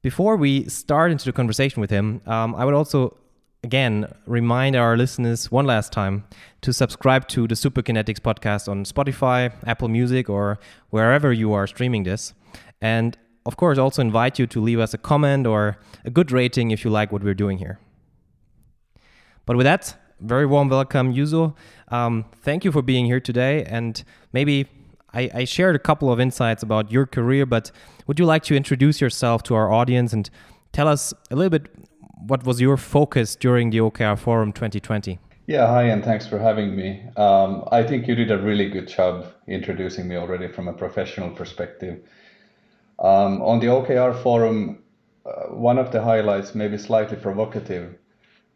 Before 0.00 0.34
we 0.36 0.66
start 0.70 1.10
into 1.10 1.26
the 1.26 1.32
conversation 1.32 1.82
with 1.82 1.90
him, 1.90 2.22
um, 2.26 2.54
I 2.54 2.64
would 2.64 2.72
also 2.72 3.18
again 3.62 4.10
remind 4.24 4.76
our 4.76 4.96
listeners 4.96 5.50
one 5.50 5.66
last 5.66 5.92
time 5.92 6.24
to 6.62 6.72
subscribe 6.72 7.28
to 7.28 7.46
the 7.46 7.54
Superkinetics 7.54 8.20
podcast 8.20 8.66
on 8.66 8.84
Spotify, 8.84 9.52
Apple 9.66 9.88
Music, 9.88 10.30
or 10.30 10.58
wherever 10.88 11.34
you 11.34 11.52
are 11.52 11.66
streaming 11.66 12.04
this. 12.04 12.32
And 12.80 13.18
of 13.46 13.56
course, 13.56 13.78
also 13.78 14.02
invite 14.02 14.38
you 14.38 14.46
to 14.46 14.60
leave 14.60 14.78
us 14.78 14.94
a 14.94 14.98
comment 14.98 15.46
or 15.46 15.78
a 16.04 16.10
good 16.10 16.30
rating 16.32 16.70
if 16.70 16.84
you 16.84 16.90
like 16.90 17.10
what 17.12 17.22
we're 17.22 17.34
doing 17.34 17.58
here. 17.58 17.78
But 19.46 19.56
with 19.56 19.64
that, 19.64 19.96
very 20.20 20.46
warm 20.46 20.68
welcome, 20.68 21.14
Juuso. 21.14 21.54
Um, 21.88 22.26
thank 22.42 22.64
you 22.64 22.72
for 22.72 22.82
being 22.82 23.06
here 23.06 23.20
today. 23.20 23.64
And 23.64 24.02
maybe 24.32 24.66
I, 25.12 25.30
I, 25.34 25.44
shared 25.44 25.74
a 25.74 25.78
couple 25.78 26.12
of 26.12 26.20
insights 26.20 26.62
about 26.62 26.92
your 26.92 27.06
career, 27.06 27.46
but 27.46 27.70
would 28.06 28.18
you 28.18 28.26
like 28.26 28.42
to 28.44 28.54
introduce 28.54 29.00
yourself 29.00 29.42
to 29.44 29.54
our 29.54 29.72
audience 29.72 30.12
and 30.12 30.28
tell 30.72 30.86
us 30.86 31.12
a 31.30 31.36
little 31.36 31.50
bit 31.50 31.68
what 32.26 32.44
was 32.44 32.60
your 32.60 32.76
focus 32.76 33.34
during 33.34 33.70
the 33.70 33.78
OKR 33.78 34.18
Forum 34.18 34.52
2020? 34.52 35.18
Yeah, 35.46 35.66
hi, 35.66 35.84
and 35.84 36.04
thanks 36.04 36.28
for 36.28 36.38
having 36.38 36.76
me. 36.76 37.02
Um, 37.16 37.64
I 37.72 37.82
think 37.82 38.06
you 38.06 38.14
did 38.14 38.30
a 38.30 38.38
really 38.38 38.68
good 38.68 38.86
job 38.86 39.26
introducing 39.48 40.06
me 40.06 40.16
already 40.16 40.46
from 40.46 40.68
a 40.68 40.72
professional 40.72 41.30
perspective. 41.30 42.04
Um, 43.00 43.42
on 43.42 43.60
the 43.60 43.68
OKR 43.68 44.22
forum, 44.22 44.82
uh, 45.24 45.54
one 45.54 45.78
of 45.78 45.90
the 45.90 46.02
highlights, 46.02 46.54
maybe 46.54 46.76
slightly 46.76 47.16
provocative, 47.16 47.96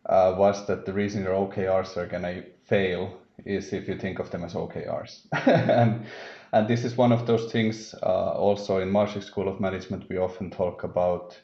uh, 0.07 0.35
was 0.37 0.67
that 0.67 0.85
the 0.85 0.93
reason 0.93 1.25
your 1.25 1.35
OKRs 1.35 1.97
are 1.97 2.07
going 2.07 2.23
to 2.23 2.45
fail 2.65 3.19
is 3.45 3.73
if 3.73 3.89
you 3.89 3.97
think 3.97 4.19
of 4.19 4.31
them 4.31 4.45
as 4.45 4.55
OKRs. 4.55 5.27
and, 5.47 6.05
and 6.53 6.69
this 6.69 6.85
is 6.85 6.97
one 6.97 7.13
of 7.13 7.27
those 7.27 7.51
things 7.51 7.95
uh, 8.03 8.33
also 8.33 8.79
in 8.79 8.91
Maastricht 8.91 9.27
School 9.27 9.49
of 9.49 9.61
Management, 9.61 10.09
we 10.09 10.19
often 10.19 10.51
talk 10.51 10.85
about 10.85 11.41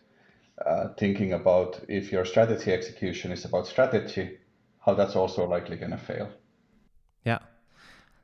uh, 0.65 0.89
thinking 0.99 1.33
about 1.33 1.81
if 1.89 2.13
your 2.13 2.25
strategy 2.25 2.73
execution 2.73 3.33
is 3.33 3.45
about 3.47 3.67
strategy, 3.67 4.39
how 4.81 4.95
that's 4.95 5.17
also 5.17 5.47
likely 5.47 5.77
going 5.77 5.93
to 5.93 5.97
fail. 5.97 6.31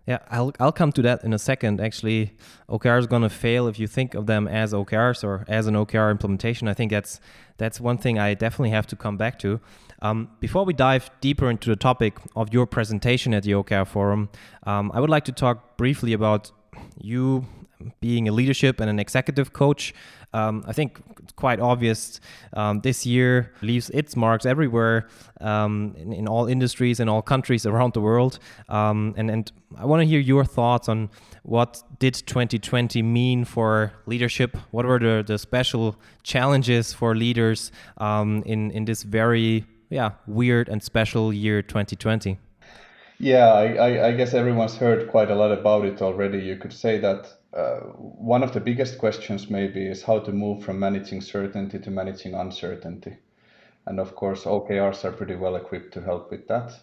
Yeah. 0.06 0.18
I'll, 0.30 0.52
I'll 0.60 0.72
come 0.72 0.92
to 0.92 1.02
that 1.02 1.24
in 1.24 1.32
a 1.32 1.38
second. 1.38 1.80
Actually, 1.80 2.32
OKR 2.68 2.98
is 2.98 3.06
going 3.06 3.22
to 3.22 3.28
fail 3.28 3.66
if 3.66 3.78
you 3.78 3.86
think 3.88 4.14
of 4.14 4.26
them 4.26 4.46
as 4.46 4.72
OKRs 4.72 5.24
or 5.24 5.44
as 5.48 5.66
an 5.66 5.74
OKR 5.74 6.10
implementation. 6.10 6.68
I 6.68 6.74
think 6.74 6.92
that's 6.92 7.20
that's 7.58 7.80
one 7.80 7.98
thing 7.98 8.18
I 8.18 8.34
definitely 8.34 8.70
have 8.70 8.86
to 8.88 8.96
come 8.96 9.16
back 9.16 9.38
to. 9.40 9.60
Um, 10.02 10.28
before 10.40 10.64
we 10.64 10.74
dive 10.74 11.10
deeper 11.20 11.50
into 11.50 11.70
the 11.70 11.76
topic 11.76 12.18
of 12.36 12.52
your 12.52 12.66
presentation 12.66 13.32
at 13.34 13.44
the 13.44 13.52
OKR 13.52 13.86
Forum, 13.86 14.28
um, 14.64 14.92
I 14.94 15.00
would 15.00 15.10
like 15.10 15.24
to 15.24 15.32
talk 15.32 15.76
briefly 15.76 16.12
about 16.12 16.52
you 17.00 17.46
being 18.00 18.28
a 18.28 18.32
leadership 18.32 18.80
and 18.80 18.90
an 18.90 18.98
executive 18.98 19.52
coach. 19.52 19.94
Um, 20.32 20.64
I 20.66 20.72
think 20.72 21.00
it's 21.22 21.32
quite 21.32 21.60
obvious 21.60 22.20
um, 22.52 22.80
this 22.80 23.06
year 23.06 23.52
leaves 23.62 23.90
its 23.90 24.16
marks 24.16 24.44
everywhere 24.44 25.08
um, 25.40 25.94
in, 25.96 26.12
in, 26.12 26.28
all 26.28 26.46
industries 26.46 27.00
in 27.00 27.08
all 27.08 27.22
countries 27.22 27.64
around 27.64 27.94
the 27.94 28.00
world. 28.00 28.38
Um, 28.68 29.14
and, 29.16 29.30
and 29.30 29.52
I 29.76 29.86
want 29.86 30.02
to 30.02 30.06
hear 30.06 30.20
your 30.20 30.44
thoughts 30.44 30.88
on 30.88 31.10
what 31.42 31.82
did 31.98 32.14
2020 32.14 33.02
mean 33.02 33.44
for 33.44 33.92
leadership? 34.06 34.56
What 34.72 34.84
were 34.84 34.98
the, 34.98 35.24
the 35.26 35.38
special 35.38 35.96
challenges 36.22 36.92
for 36.92 37.14
leaders 37.14 37.70
um, 37.98 38.42
in, 38.44 38.70
in 38.72 38.84
this 38.84 39.02
very 39.04 39.64
yeah 39.88 40.10
weird 40.26 40.68
and 40.68 40.82
special 40.82 41.32
year 41.32 41.62
2020? 41.62 42.38
Yeah, 43.18 43.48
I, 43.48 44.08
I, 44.08 44.12
guess 44.12 44.34
everyone's 44.34 44.76
heard 44.76 45.08
quite 45.08 45.30
a 45.30 45.34
lot 45.34 45.50
about 45.50 45.86
it 45.86 46.02
already. 46.02 46.38
You 46.38 46.56
could 46.56 46.72
say 46.72 46.98
that 46.98 47.32
uh, 47.56 47.80
one 47.80 48.42
of 48.42 48.52
the 48.52 48.60
biggest 48.60 48.98
questions 48.98 49.48
maybe 49.48 49.86
is 49.86 50.02
how 50.02 50.18
to 50.18 50.30
move 50.30 50.62
from 50.62 50.78
managing 50.78 51.22
certainty 51.22 51.78
to 51.78 51.90
managing 51.90 52.34
uncertainty. 52.34 53.16
And 53.86 53.98
of 53.98 54.14
course, 54.14 54.44
OKRs 54.44 55.04
are 55.04 55.12
pretty 55.12 55.36
well 55.36 55.56
equipped 55.56 55.94
to 55.94 56.02
help 56.02 56.30
with 56.30 56.46
that. 56.48 56.78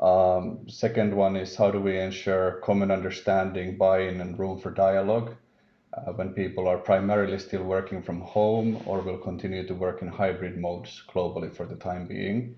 Um, 0.00 0.66
second 0.68 1.14
one 1.14 1.36
is 1.36 1.54
how 1.54 1.70
do 1.70 1.80
we 1.80 1.98
ensure 1.98 2.60
common 2.64 2.90
understanding, 2.90 3.76
buy-in, 3.76 4.20
and 4.20 4.38
room 4.38 4.58
for 4.58 4.70
dialogue 4.70 5.34
uh, 5.94 6.12
when 6.12 6.30
people 6.30 6.66
are 6.66 6.78
primarily 6.78 7.38
still 7.38 7.62
working 7.62 8.02
from 8.02 8.20
home 8.20 8.82
or 8.86 9.00
will 9.02 9.18
continue 9.18 9.66
to 9.68 9.74
work 9.74 10.02
in 10.02 10.08
hybrid 10.08 10.56
modes 10.58 11.02
globally 11.08 11.54
for 11.54 11.66
the 11.66 11.76
time 11.76 12.06
being. 12.06 12.56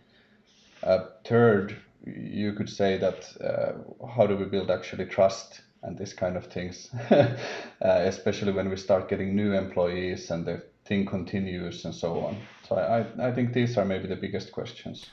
Uh, 0.82 1.06
third, 1.24 1.76
you 2.06 2.54
could 2.54 2.70
say 2.70 2.96
that 2.96 3.28
uh, 3.42 4.06
how 4.06 4.26
do 4.26 4.36
we 4.36 4.44
build 4.46 4.70
actually 4.70 5.04
trust 5.04 5.60
and 5.82 5.96
this 5.96 6.12
kind 6.12 6.36
of 6.36 6.46
things, 6.46 6.90
uh, 7.10 7.36
especially 7.80 8.52
when 8.52 8.68
we 8.68 8.76
start 8.76 9.08
getting 9.08 9.34
new 9.34 9.52
employees 9.52 10.30
and 10.30 10.44
the 10.44 10.62
thing 10.84 11.06
continues 11.06 11.84
and 11.84 11.94
so 11.94 12.20
on. 12.20 12.36
So 12.68 12.76
I, 12.76 13.28
I 13.28 13.32
think 13.32 13.52
these 13.52 13.78
are 13.78 13.84
maybe 13.84 14.06
the 14.06 14.16
biggest 14.16 14.52
questions. 14.52 15.06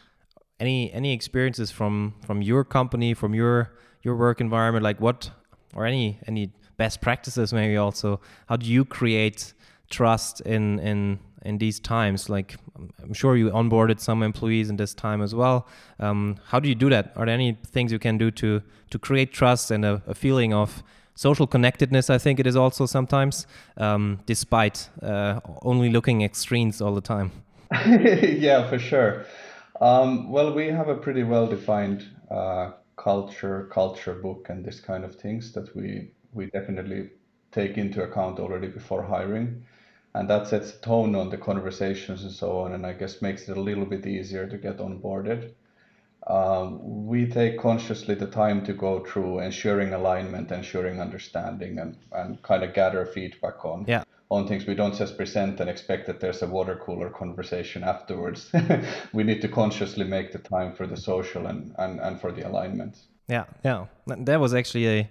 Any 0.60 0.92
any 0.92 1.14
experiences 1.14 1.72
from 1.72 2.16
from 2.26 2.42
your 2.42 2.64
company, 2.64 3.14
from 3.14 3.34
your 3.34 3.74
your 4.02 4.16
work 4.16 4.42
environment, 4.42 4.84
like 4.84 5.00
what 5.00 5.30
or 5.76 5.86
any 5.86 6.20
any 6.28 6.52
best 6.78 7.00
practices 7.02 7.54
maybe 7.54 7.78
also? 7.78 8.20
How 8.48 8.56
do 8.56 8.66
you 8.66 8.84
create 8.84 9.54
trust 9.90 10.42
in 10.42 10.80
in 10.80 11.20
in 11.43 11.58
these 11.58 11.80
times? 11.80 12.30
Like, 12.30 12.56
I'm 13.02 13.13
sure 13.13 13.36
you 13.36 13.50
onboarded 13.50 14.00
some 14.00 14.23
employees 14.23 14.69
in 14.69 14.78
this 14.78 14.93
time 14.93 15.21
as 15.21 15.34
well. 15.34 15.67
Um, 16.00 16.38
how 16.47 16.60
do 16.60 16.69
you 16.69 16.76
do 16.76 16.89
that? 16.89 17.13
Are 17.15 17.26
there 17.26 17.36
any 17.36 17.58
things 17.65 17.91
you 17.91 18.00
can 18.00 18.17
do 18.17 18.32
to 18.32 18.62
to 18.89 19.00
create 19.00 19.34
trust 19.34 19.71
and 19.71 19.84
a, 19.86 20.02
a 20.08 20.13
feeling 20.13 20.54
of 20.54 20.84
social 21.15 21.47
connectedness? 21.47 22.10
I 22.10 22.17
think 22.17 22.39
it 22.39 22.47
is 22.47 22.56
also 22.56 22.86
sometimes, 22.86 23.47
um, 23.78 24.19
despite 24.26 24.89
uh, 25.02 25.39
only 25.62 25.89
looking 25.89 26.23
at 26.23 26.36
screens 26.36 26.82
all 26.82 26.95
the 26.95 27.02
time. 27.02 27.32
yeah, 27.86 28.69
for 28.69 28.80
sure. 28.80 29.26
Um, 29.82 30.32
well, 30.32 30.54
we 30.54 30.67
have 30.67 30.88
a 30.88 30.95
pretty 30.95 31.23
well 31.23 31.47
defined 31.47 32.06
uh, 32.32 32.71
culture, 32.95 33.69
culture 33.71 34.15
book, 34.15 34.47
and 34.50 34.65
this 34.65 34.80
kind 34.80 35.04
of 35.04 35.15
things 35.15 35.52
that 35.54 35.76
we 35.76 36.12
we 36.34 36.47
definitely 36.47 37.10
take 37.52 37.78
into 37.78 38.04
account 38.04 38.39
already 38.39 38.67
before 38.67 39.04
hiring, 39.04 39.63
and 40.13 40.30
that 40.30 40.48
sets 40.48 40.74
a 40.74 40.80
tone 40.80 41.15
on 41.15 41.30
the 41.30 41.38
conversations 41.38 42.24
and 42.24 42.32
so 42.32 42.60
on, 42.60 42.74
and 42.74 42.86
I 42.86 42.93
guess 42.93 43.22
makes 43.22 43.48
it 43.50 43.58
a 43.58 43.62
little 43.62 43.86
bit 43.86 44.06
easier 44.06 44.48
to 44.48 44.58
get 44.58 44.78
onboarded. 44.78 45.54
Um, 46.28 47.08
we 47.08 47.26
take 47.26 47.60
consciously 47.60 48.13
the 48.15 48.28
time 48.28 48.65
to 48.65 48.74
go 48.74 49.04
through 49.06 49.39
ensuring 49.39 49.93
alignment, 49.93 50.52
ensuring 50.52 51.00
understanding, 51.00 51.80
and, 51.80 51.98
and 52.12 52.41
kind 52.43 52.63
of 52.63 52.74
gather 52.74 53.06
feedback 53.06 53.63
on 53.63 53.86
yeah. 53.88 54.04
on 54.30 54.46
things. 54.46 54.65
We 54.65 54.76
don't 54.76 54.93
just 54.93 55.15
present 55.15 55.62
and 55.62 55.70
expect 55.70 56.06
that 56.08 56.20
there's 56.20 56.41
a 56.41 56.48
water 56.48 56.76
cooler 56.76 57.10
conversation 57.10 57.84
afterwards. 57.84 58.52
we 59.13 59.24
need 59.24 59.41
to 59.41 59.48
consciously 59.48 60.04
make 60.04 60.34
the 60.34 60.39
time 60.39 60.76
for 60.76 60.86
the 60.86 60.98
social 60.98 61.48
and, 61.48 61.74
and, 61.78 62.02
and 62.02 62.20
for 62.20 62.34
the 62.34 62.41
alignment. 62.41 62.98
Yeah, 63.30 63.46
yeah. 63.63 63.86
That 64.08 64.41
was 64.41 64.54
actually 64.54 64.88
a, 64.88 65.10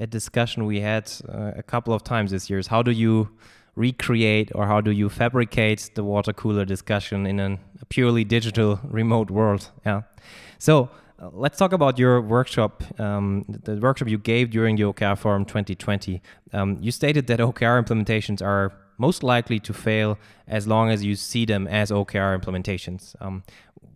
a 0.00 0.06
discussion 0.06 0.64
we 0.64 0.80
had 0.80 1.12
uh, 1.28 1.52
a 1.56 1.62
couple 1.62 1.92
of 1.92 2.04
times 2.04 2.30
this 2.30 2.48
year. 2.48 2.58
Is 2.58 2.68
how 2.68 2.82
do 2.82 2.90
you 2.90 3.28
recreate 3.76 4.50
or 4.54 4.66
how 4.66 4.80
do 4.80 4.90
you 4.90 5.08
fabricate 5.08 5.90
the 5.94 6.04
water 6.04 6.32
cooler 6.32 6.64
discussion 6.64 7.26
in 7.26 7.40
a 7.40 7.58
purely 7.88 8.24
digital 8.24 8.80
remote 8.84 9.30
world? 9.30 9.70
Yeah. 9.84 10.02
So 10.58 10.90
uh, 11.18 11.30
let's 11.32 11.58
talk 11.58 11.72
about 11.72 11.98
your 11.98 12.20
workshop, 12.20 12.82
um, 13.00 13.44
the 13.48 13.76
workshop 13.76 14.08
you 14.08 14.18
gave 14.18 14.50
during 14.50 14.76
the 14.76 14.82
OKR 14.82 15.16
Forum 15.18 15.44
2020. 15.44 16.22
Um, 16.52 16.78
you 16.80 16.90
stated 16.90 17.26
that 17.28 17.40
OKR 17.40 17.82
implementations 17.82 18.42
are 18.42 18.72
most 18.98 19.22
likely 19.22 19.58
to 19.60 19.72
fail 19.72 20.18
as 20.46 20.66
long 20.66 20.90
as 20.90 21.04
you 21.04 21.14
see 21.16 21.44
them 21.44 21.66
as 21.66 21.90
OKR 21.90 22.38
implementations. 22.40 23.14
Um, 23.20 23.42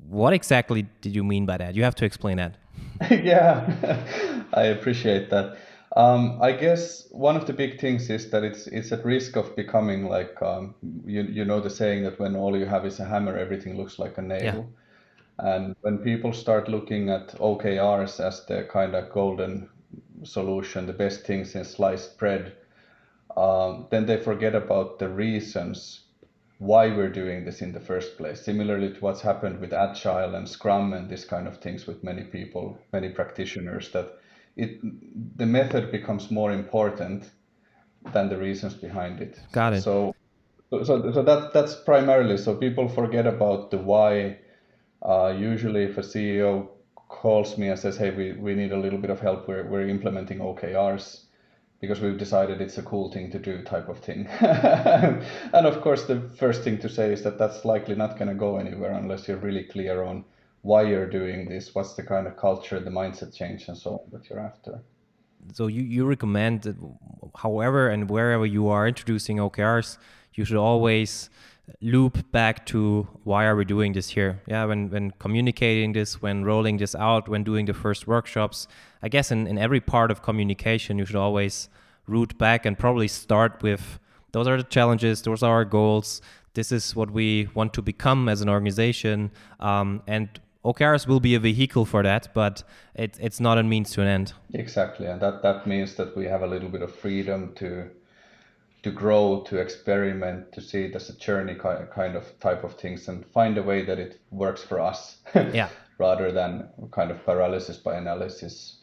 what 0.08 0.32
exactly 0.32 0.86
did 1.00 1.14
you 1.14 1.22
mean 1.22 1.46
by 1.46 1.58
that? 1.58 1.74
You 1.74 1.84
have 1.84 1.94
to 1.96 2.04
explain 2.04 2.38
that. 2.38 2.56
yeah, 3.10 4.44
I 4.54 4.64
appreciate 4.64 5.30
that. 5.30 5.58
Um, 5.96 6.38
I 6.42 6.52
guess 6.52 7.08
one 7.10 7.36
of 7.36 7.46
the 7.46 7.52
big 7.52 7.80
things 7.80 8.10
is 8.10 8.30
that 8.30 8.44
it's 8.44 8.66
it's 8.66 8.92
at 8.92 9.04
risk 9.04 9.36
of 9.36 9.56
becoming 9.56 10.06
like 10.06 10.40
um, 10.42 10.74
you 11.06 11.22
you 11.22 11.44
know 11.44 11.60
the 11.60 11.70
saying 11.70 12.04
that 12.04 12.20
when 12.20 12.36
all 12.36 12.56
you 12.56 12.66
have 12.66 12.84
is 12.84 13.00
a 13.00 13.04
hammer, 13.04 13.36
everything 13.36 13.76
looks 13.76 13.98
like 13.98 14.18
a 14.18 14.22
nail. 14.22 14.42
Yeah. 14.42 14.62
And 15.38 15.76
when 15.82 15.98
people 15.98 16.32
start 16.32 16.68
looking 16.68 17.10
at 17.10 17.28
OKRs 17.38 18.20
as 18.20 18.44
the 18.46 18.64
kind 18.64 18.94
of 18.94 19.10
golden 19.12 19.68
solution, 20.24 20.86
the 20.86 20.92
best 20.92 21.24
thing 21.24 21.44
since 21.44 21.70
sliced 21.70 22.18
bread, 22.18 22.56
um, 23.36 23.86
then 23.90 24.06
they 24.06 24.16
forget 24.16 24.54
about 24.54 24.98
the 24.98 25.08
reasons 25.08 26.00
why 26.58 26.88
we're 26.88 27.08
doing 27.08 27.44
this 27.44 27.62
in 27.62 27.72
the 27.72 27.80
first 27.80 28.18
place. 28.18 28.44
Similarly 28.44 28.92
to 28.92 29.00
what's 29.00 29.20
happened 29.20 29.60
with 29.60 29.72
Agile 29.72 30.34
and 30.34 30.48
Scrum 30.48 30.92
and 30.92 31.08
this 31.08 31.24
kind 31.24 31.46
of 31.46 31.58
things 31.58 31.86
with 31.86 32.02
many 32.02 32.24
people, 32.24 32.76
many 32.92 33.10
practitioners, 33.10 33.92
that 33.92 34.18
it 34.58 34.80
the 35.38 35.46
method 35.46 35.90
becomes 35.90 36.30
more 36.30 36.52
important 36.52 37.30
than 38.12 38.28
the 38.28 38.36
reasons 38.36 38.74
behind 38.74 39.20
it. 39.20 39.38
Got 39.52 39.74
it. 39.74 39.82
So, 39.82 40.14
so, 40.70 40.84
so 41.12 41.22
that 41.22 41.52
that's 41.54 41.74
primarily 41.74 42.36
so 42.36 42.54
people 42.54 42.88
forget 42.88 43.26
about 43.26 43.70
the 43.70 43.78
why 43.78 44.38
uh, 45.02 45.34
usually, 45.36 45.84
if 45.84 45.98
a 45.98 46.02
CEO 46.02 46.68
calls 47.08 47.56
me 47.56 47.68
and 47.68 47.78
says, 47.78 47.96
"Hey, 47.96 48.10
we, 48.10 48.32
we 48.32 48.54
need 48.54 48.72
a 48.72 48.76
little 48.76 48.98
bit 48.98 49.10
of 49.10 49.20
help. 49.20 49.46
We're 49.46 49.68
we're 49.68 49.88
implementing 49.88 50.38
OKRs 50.38 51.24
because 51.80 52.00
we've 52.00 52.18
decided 52.18 52.60
it's 52.60 52.78
a 52.78 52.82
cool 52.82 53.12
thing 53.12 53.30
to 53.30 53.38
do," 53.38 53.62
type 53.62 53.88
of 53.88 53.98
thing. 54.00 54.26
and 54.40 55.66
of 55.66 55.80
course, 55.82 56.04
the 56.04 56.20
first 56.36 56.62
thing 56.62 56.78
to 56.78 56.88
say 56.88 57.12
is 57.12 57.22
that 57.22 57.38
that's 57.38 57.64
likely 57.64 57.94
not 57.94 58.18
going 58.18 58.28
to 58.28 58.34
go 58.34 58.56
anywhere 58.58 58.92
unless 58.92 59.28
you're 59.28 59.36
really 59.36 59.64
clear 59.64 60.02
on 60.02 60.24
why 60.68 60.82
you're 60.82 61.08
doing 61.20 61.48
this, 61.48 61.74
what's 61.74 61.94
the 61.94 62.02
kind 62.02 62.26
of 62.26 62.36
culture, 62.36 62.78
the 62.78 62.90
mindset 62.90 63.34
change, 63.34 63.68
and 63.68 63.76
so 63.76 63.90
on 63.98 64.00
that 64.12 64.28
you're 64.28 64.44
after. 64.50 64.72
So 65.54 65.66
you 65.66 65.82
you 65.82 66.02
recommend 66.14 66.54
that, 66.66 66.76
however 67.44 67.88
and 67.88 68.10
wherever 68.10 68.46
you 68.56 68.68
are 68.68 68.84
introducing 68.86 69.38
OKRs, 69.38 69.96
you 70.34 70.44
should 70.44 70.62
always 70.72 71.30
loop 71.80 72.14
back 72.32 72.66
to 72.72 73.06
why 73.24 73.42
are 73.48 73.56
we 73.60 73.64
doing 73.74 73.92
this 73.92 74.08
here 74.16 74.32
yeah 74.52 74.64
when 74.70 74.88
when 74.92 75.10
communicating 75.24 75.92
this 75.92 76.10
when 76.22 76.36
rolling 76.42 76.78
this 76.82 76.94
out 76.94 77.28
when 77.32 77.42
doing 77.44 77.66
the 77.66 77.74
first 77.74 78.06
workshops 78.06 78.66
i 79.02 79.08
guess 79.14 79.30
in, 79.34 79.46
in 79.46 79.58
every 79.58 79.82
part 79.94 80.10
of 80.10 80.22
communication 80.22 80.98
you 80.98 81.04
should 81.04 81.22
always 81.28 81.68
root 82.06 82.32
back 82.38 82.64
and 82.64 82.78
probably 82.78 83.06
start 83.06 83.62
with 83.62 83.84
those 84.32 84.48
are 84.48 84.56
the 84.56 84.70
challenges 84.76 85.20
those 85.28 85.42
are 85.42 85.56
our 85.58 85.66
goals 85.66 86.22
this 86.54 86.72
is 86.72 86.96
what 86.96 87.10
we 87.10 87.48
want 87.54 87.70
to 87.74 87.82
become 87.82 88.30
as 88.30 88.40
an 88.40 88.48
organization 88.48 89.30
um, 89.60 90.02
and 90.06 90.40
OKRs 90.64 91.06
will 91.06 91.20
be 91.20 91.34
a 91.34 91.40
vehicle 91.40 91.84
for 91.84 92.02
that, 92.02 92.28
but 92.34 92.62
it, 92.94 93.16
it's 93.20 93.40
not 93.40 93.58
a 93.58 93.62
means 93.62 93.90
to 93.92 94.02
an 94.02 94.08
end. 94.08 94.32
Exactly, 94.52 95.06
and 95.06 95.20
that, 95.20 95.42
that 95.42 95.66
means 95.66 95.94
that 95.94 96.16
we 96.16 96.24
have 96.26 96.42
a 96.42 96.46
little 96.46 96.68
bit 96.68 96.82
of 96.82 96.94
freedom 96.94 97.52
to 97.56 97.90
to 98.80 98.92
grow, 98.92 99.44
to 99.48 99.58
experiment, 99.58 100.52
to 100.52 100.60
see 100.60 100.84
it 100.84 100.94
as 100.94 101.10
a 101.10 101.18
journey 101.18 101.56
kind 101.56 102.14
of 102.14 102.38
type 102.38 102.62
of 102.62 102.74
things 102.74 103.08
and 103.08 103.26
find 103.26 103.58
a 103.58 103.62
way 103.62 103.84
that 103.84 103.98
it 103.98 104.20
works 104.30 104.62
for 104.62 104.78
us. 104.78 105.16
yeah. 105.34 105.68
rather 105.98 106.30
than 106.30 106.68
kind 106.92 107.10
of 107.10 107.24
paralysis 107.24 107.76
by 107.76 107.96
analysis 107.96 108.77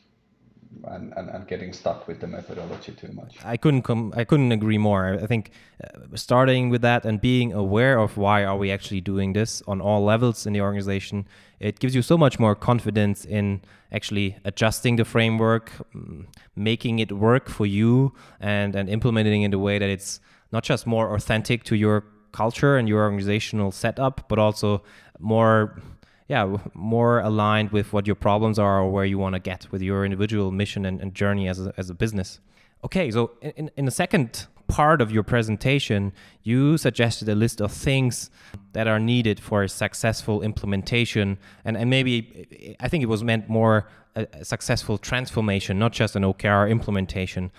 and, 0.83 1.13
and, 1.15 1.29
and 1.29 1.47
getting 1.47 1.73
stuck 1.73 2.07
with 2.07 2.19
the 2.19 2.27
methodology 2.27 2.91
too 2.91 3.11
much. 3.13 3.37
I 3.43 3.57
couldn't 3.57 3.83
come. 3.83 4.13
I 4.15 4.23
couldn't 4.23 4.51
agree 4.51 4.77
more. 4.77 5.19
I 5.21 5.25
think 5.25 5.51
uh, 5.83 6.15
starting 6.15 6.69
with 6.69 6.81
that 6.81 7.05
and 7.05 7.19
being 7.19 7.53
aware 7.53 7.97
of 7.97 8.17
why 8.17 8.43
are 8.43 8.57
we 8.57 8.71
actually 8.71 9.01
doing 9.01 9.33
this 9.33 9.61
on 9.67 9.81
all 9.81 10.03
levels 10.03 10.45
in 10.45 10.53
the 10.53 10.61
organization, 10.61 11.27
it 11.59 11.79
gives 11.79 11.95
you 11.95 12.01
so 12.01 12.17
much 12.17 12.39
more 12.39 12.55
confidence 12.55 13.25
in 13.25 13.61
actually 13.91 14.37
adjusting 14.43 14.97
the 14.97 15.05
framework, 15.05 15.71
mm, 15.95 16.25
making 16.55 16.99
it 16.99 17.11
work 17.11 17.49
for 17.49 17.65
you, 17.65 18.13
and 18.39 18.75
and 18.75 18.89
implementing 18.89 19.41
it 19.43 19.45
in 19.45 19.53
a 19.53 19.59
way 19.59 19.79
that 19.79 19.89
it's 19.89 20.19
not 20.51 20.63
just 20.63 20.85
more 20.85 21.15
authentic 21.15 21.63
to 21.63 21.75
your 21.75 22.03
culture 22.31 22.77
and 22.77 22.87
your 22.89 23.01
organizational 23.01 23.71
setup, 23.71 24.27
but 24.27 24.37
also 24.37 24.83
more 25.19 25.81
yeah 26.27 26.57
more 26.73 27.19
aligned 27.19 27.71
with 27.71 27.93
what 27.93 28.07
your 28.07 28.15
problems 28.15 28.57
are 28.59 28.79
or 28.79 28.91
where 28.91 29.05
you 29.05 29.17
want 29.17 29.33
to 29.33 29.39
get 29.39 29.71
with 29.71 29.81
your 29.81 30.05
individual 30.05 30.51
mission 30.51 30.85
and, 30.85 31.01
and 31.01 31.13
journey 31.13 31.47
as 31.47 31.65
a, 31.65 31.73
as 31.77 31.89
a 31.89 31.93
business. 31.93 32.39
Okay 32.83 33.11
so 33.11 33.31
in, 33.41 33.71
in 33.75 33.85
the 33.85 33.91
second 33.91 34.47
part 34.67 34.99
of 35.01 35.11
your 35.11 35.23
presentation 35.23 36.11
you 36.43 36.77
suggested 36.77 37.29
a 37.29 37.35
list 37.35 37.61
of 37.61 37.71
things 37.71 38.31
that 38.73 38.87
are 38.87 38.99
needed 38.99 39.39
for 39.39 39.61
a 39.61 39.69
successful 39.69 40.41
implementation 40.41 41.37
and, 41.63 41.77
and 41.77 41.87
maybe 41.87 42.75
i 42.79 42.87
think 42.87 43.03
it 43.03 43.05
was 43.05 43.23
meant 43.23 43.47
more 43.47 43.87
a, 44.15 44.25
a 44.33 44.43
successful 44.43 44.97
transformation 44.97 45.77
not 45.77 45.91
just 45.91 46.15
an 46.15 46.23
okr 46.23 46.67
implementation. 46.67 47.51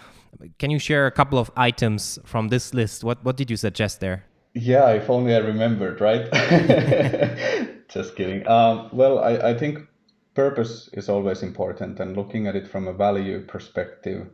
Can 0.59 0.71
you 0.71 0.79
share 0.79 1.07
a 1.07 1.11
couple 1.11 1.39
of 1.39 1.51
items 1.57 2.19
from 2.25 2.49
this 2.49 2.75
list? 2.75 3.05
What, 3.05 3.25
what 3.25 3.37
did 3.37 3.51
you 3.51 3.57
suggest 3.57 4.01
there? 4.01 4.25
Yeah, 4.55 4.91
if 4.91 5.11
only 5.11 5.35
I 5.35 5.39
remembered, 5.39 6.01
right? 6.01 6.29
Just 7.89 8.17
kidding. 8.17 8.47
Um, 8.49 8.91
well, 8.93 9.21
I, 9.21 9.51
I 9.51 9.55
think 9.55 9.87
purpose 10.35 10.89
is 10.93 11.09
always 11.09 11.43
important 11.43 12.01
and 12.01 12.17
looking 12.17 12.47
at 12.47 12.57
it 12.57 12.69
from 12.69 12.89
a 12.89 12.93
value 12.93 13.41
perspective. 13.47 14.29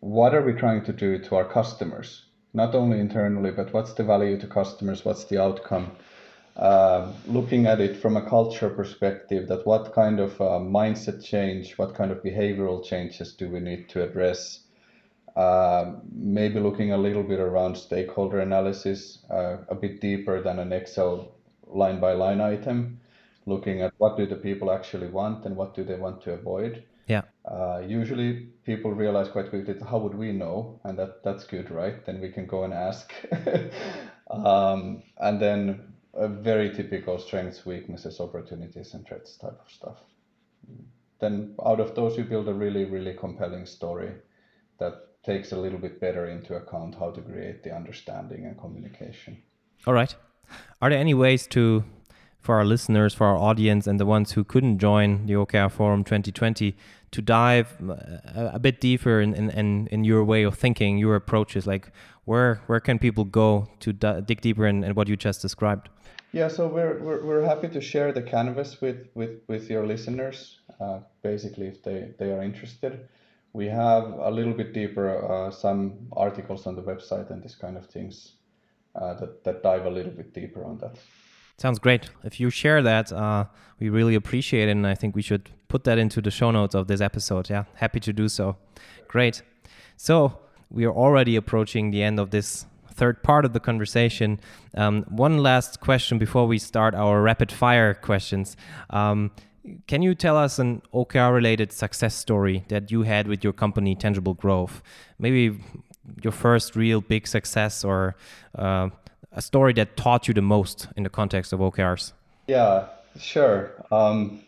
What 0.00 0.34
are 0.34 0.42
we 0.42 0.52
trying 0.52 0.84
to 0.84 0.92
do 0.92 1.18
to 1.18 1.36
our 1.36 1.44
customers? 1.44 2.26
Not 2.52 2.74
only 2.74 3.00
internally, 3.00 3.50
but 3.50 3.72
what's 3.72 3.94
the 3.94 4.04
value 4.04 4.38
to 4.38 4.46
customers? 4.46 5.04
What's 5.04 5.24
the 5.24 5.42
outcome? 5.42 5.92
Uh, 6.56 7.12
looking 7.26 7.66
at 7.66 7.80
it 7.80 7.96
from 7.96 8.16
a 8.16 8.28
culture 8.28 8.70
perspective, 8.70 9.48
that 9.48 9.66
what 9.66 9.92
kind 9.92 10.20
of 10.20 10.40
uh, 10.40 10.58
mindset 10.58 11.22
change, 11.22 11.76
what 11.76 11.94
kind 11.94 12.10
of 12.10 12.22
behavioral 12.22 12.82
changes 12.82 13.34
do 13.34 13.50
we 13.50 13.60
need 13.60 13.88
to 13.90 14.02
address? 14.02 14.60
Um, 15.36 16.00
maybe 16.10 16.58
looking 16.60 16.92
a 16.92 16.96
little 16.96 17.22
bit 17.22 17.40
around 17.40 17.76
stakeholder 17.76 18.40
analysis, 18.40 19.18
uh, 19.30 19.58
a 19.68 19.74
bit 19.74 20.00
deeper 20.00 20.42
than 20.42 20.58
an 20.58 20.72
Excel 20.72 21.35
line 21.66 22.00
by 22.00 22.12
line 22.12 22.40
item, 22.40 23.00
looking 23.46 23.82
at 23.82 23.92
what 23.98 24.16
do 24.16 24.26
the 24.26 24.36
people 24.36 24.70
actually 24.70 25.08
want 25.08 25.44
and 25.44 25.56
what 25.56 25.74
do 25.74 25.84
they 25.84 25.96
want 25.96 26.22
to 26.22 26.32
avoid. 26.32 26.84
Yeah. 27.06 27.22
Uh, 27.44 27.82
usually 27.86 28.48
people 28.64 28.92
realize 28.92 29.28
quite 29.28 29.50
quickly 29.50 29.74
how 29.88 29.98
would 29.98 30.14
we 30.14 30.32
know, 30.32 30.80
and 30.84 30.98
that 30.98 31.22
that's 31.22 31.44
good, 31.44 31.70
right? 31.70 32.04
Then 32.04 32.20
we 32.20 32.30
can 32.30 32.46
go 32.46 32.64
and 32.64 32.74
ask. 32.74 33.12
um, 34.30 35.02
and 35.18 35.40
then 35.40 35.92
a 36.14 36.28
very 36.28 36.74
typical 36.74 37.18
strengths, 37.18 37.64
weaknesses, 37.64 38.20
opportunities, 38.20 38.94
and 38.94 39.06
threats 39.06 39.36
type 39.36 39.60
of 39.64 39.70
stuff. 39.70 39.98
Then 41.20 41.54
out 41.64 41.80
of 41.80 41.94
those, 41.94 42.18
you 42.18 42.24
build 42.24 42.48
a 42.48 42.54
really, 42.54 42.84
really 42.84 43.14
compelling 43.14 43.66
story 43.66 44.12
that 44.78 45.22
takes 45.24 45.52
a 45.52 45.56
little 45.56 45.78
bit 45.78 46.00
better 46.00 46.28
into 46.28 46.54
account 46.54 46.94
how 46.94 47.10
to 47.10 47.20
create 47.20 47.62
the 47.62 47.74
understanding 47.74 48.46
and 48.46 48.58
communication. 48.58 49.42
All 49.86 49.94
right. 49.94 50.14
Are 50.80 50.90
there 50.90 50.98
any 50.98 51.14
ways 51.14 51.46
to 51.48 51.84
for 52.46 52.54
our 52.54 52.64
listeners, 52.64 53.12
for 53.12 53.26
our 53.26 53.36
audience, 53.36 53.88
and 53.88 53.98
the 53.98 54.06
ones 54.06 54.32
who 54.32 54.44
couldn't 54.44 54.78
join 54.78 55.26
the 55.26 55.32
OKR 55.32 55.68
Forum 55.68 56.04
2020 56.04 56.76
to 57.10 57.20
dive 57.20 57.76
a, 57.80 58.52
a 58.54 58.58
bit 58.60 58.80
deeper 58.80 59.20
in, 59.20 59.34
in, 59.34 59.88
in, 59.88 60.04
your 60.04 60.22
way 60.22 60.44
of 60.44 60.56
thinking, 60.56 60.96
your 60.96 61.16
approaches? 61.16 61.66
Like, 61.66 61.90
where 62.24 62.62
where 62.68 62.78
can 62.78 63.00
people 63.00 63.24
go 63.24 63.68
to 63.80 63.92
dig 63.92 64.40
deeper 64.40 64.64
in, 64.66 64.84
in 64.84 64.94
what 64.94 65.08
you 65.08 65.16
just 65.16 65.42
described? 65.42 65.88
Yeah, 66.32 66.48
so 66.48 66.68
we're, 66.68 66.98
we're, 67.02 67.24
we're 67.24 67.44
happy 67.44 67.68
to 67.68 67.80
share 67.80 68.12
the 68.12 68.22
canvas 68.22 68.80
with, 68.80 69.08
with, 69.14 69.40
with 69.48 69.70
your 69.70 69.86
listeners, 69.86 70.60
uh, 70.80 71.00
basically, 71.22 71.66
if 71.66 71.82
they, 71.82 72.10
they 72.18 72.30
are 72.30 72.42
interested. 72.42 73.08
We 73.54 73.66
have 73.66 74.04
a 74.04 74.30
little 74.30 74.52
bit 74.52 74.72
deeper 74.74 75.08
uh, 75.08 75.50
some 75.50 76.08
articles 76.12 76.66
on 76.66 76.76
the 76.76 76.82
website 76.82 77.30
and 77.30 77.42
this 77.42 77.54
kind 77.54 77.76
of 77.76 77.86
things 77.86 78.35
uh, 78.96 79.14
that, 79.14 79.44
that 79.44 79.62
dive 79.62 79.86
a 79.86 79.90
little 79.90 80.12
bit 80.12 80.32
deeper 80.32 80.64
on 80.64 80.78
that. 80.78 80.96
Sounds 81.58 81.78
great. 81.78 82.10
If 82.22 82.38
you 82.38 82.50
share 82.50 82.82
that, 82.82 83.12
uh, 83.12 83.46
we 83.78 83.88
really 83.88 84.14
appreciate 84.14 84.68
it. 84.68 84.72
And 84.72 84.86
I 84.86 84.94
think 84.94 85.16
we 85.16 85.22
should 85.22 85.50
put 85.68 85.84
that 85.84 85.98
into 85.98 86.20
the 86.20 86.30
show 86.30 86.50
notes 86.50 86.74
of 86.74 86.86
this 86.86 87.00
episode. 87.00 87.48
Yeah, 87.48 87.64
happy 87.74 88.00
to 88.00 88.12
do 88.12 88.28
so. 88.28 88.56
Great. 89.08 89.42
So 89.96 90.38
we 90.70 90.84
are 90.84 90.92
already 90.92 91.36
approaching 91.36 91.90
the 91.90 92.02
end 92.02 92.20
of 92.20 92.30
this 92.30 92.66
third 92.92 93.22
part 93.22 93.44
of 93.44 93.52
the 93.52 93.60
conversation. 93.60 94.40
Um, 94.74 95.04
one 95.08 95.38
last 95.38 95.80
question 95.80 96.18
before 96.18 96.46
we 96.46 96.58
start 96.58 96.94
our 96.94 97.22
rapid 97.22 97.52
fire 97.52 97.94
questions. 97.94 98.56
Um, 98.90 99.30
can 99.86 100.02
you 100.02 100.14
tell 100.14 100.36
us 100.36 100.58
an 100.58 100.82
OKR 100.94 101.34
related 101.34 101.72
success 101.72 102.14
story 102.14 102.64
that 102.68 102.90
you 102.90 103.02
had 103.02 103.26
with 103.26 103.42
your 103.42 103.52
company, 103.52 103.94
Tangible 103.94 104.34
Growth? 104.34 104.82
Maybe 105.18 105.58
your 106.22 106.32
first 106.32 106.76
real 106.76 107.00
big 107.00 107.26
success 107.26 107.84
or 107.84 108.16
uh, 108.56 108.88
a 109.32 109.42
story 109.42 109.72
that 109.74 109.96
taught 109.96 110.28
you 110.28 110.34
the 110.34 110.42
most 110.42 110.88
in 110.96 111.02
the 111.02 111.10
context 111.10 111.52
of 111.52 111.60
OKRs? 111.60 112.12
Yeah, 112.46 112.86
sure. 113.18 113.72
Um, 113.90 114.42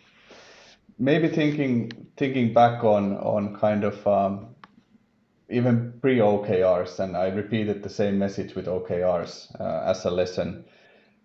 maybe 0.99 1.29
thinking 1.29 1.93
thinking 2.17 2.53
back 2.53 2.85
on 2.85 3.17
on 3.19 3.57
kind 3.57 3.85
of 3.85 4.07
um, 4.07 4.49
even 5.51 5.93
pre 6.01 6.19
OKRs, 6.19 6.99
and 6.99 7.17
I 7.17 7.29
repeated 7.29 7.83
the 7.83 7.91
same 7.91 8.19
message 8.19 8.55
with 8.55 8.67
OKRs 8.67 9.61
uh, 9.61 9.91
as 9.91 10.05
a 10.05 10.11
lesson, 10.11 10.65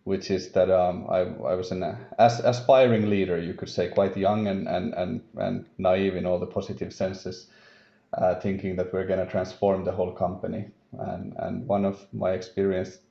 which 0.05 0.31
is 0.31 0.51
that 0.51 0.69
um, 0.69 1.07
I, 1.09 1.19
I 1.19 1.55
was 1.55 1.71
an 1.71 1.97
as, 2.17 2.39
aspiring 2.39 3.09
leader, 3.09 3.37
you 3.37 3.53
could 3.53 3.69
say, 3.69 3.89
quite 3.89 4.15
young 4.15 4.47
and, 4.47 4.67
and, 4.67 4.93
and, 4.93 5.21
and 5.37 5.65
naive 5.77 6.15
in 6.15 6.25
all 6.25 6.39
the 6.39 6.45
positive 6.45 6.93
senses, 6.93 7.47
uh, 8.17 8.39
thinking 8.39 8.75
that 8.75 8.93
we're 8.93 9.07
going 9.07 9.19
to 9.19 9.31
transform 9.31 9.83
the 9.83 9.91
whole 9.91 10.11
company. 10.11 10.67
And, 10.99 11.33
and 11.37 11.67
one 11.67 11.85
of 11.85 12.05
my 12.13 12.31
experienced 12.31 13.01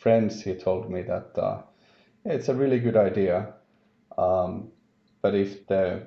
friends, 0.00 0.42
he 0.42 0.54
told 0.54 0.90
me 0.90 1.02
that 1.02 1.36
uh, 1.36 1.62
it's 2.24 2.48
a 2.48 2.54
really 2.54 2.78
good 2.78 2.96
idea, 2.96 3.54
um, 4.16 4.68
but 5.22 5.34
if 5.34 5.66
the 5.66 6.06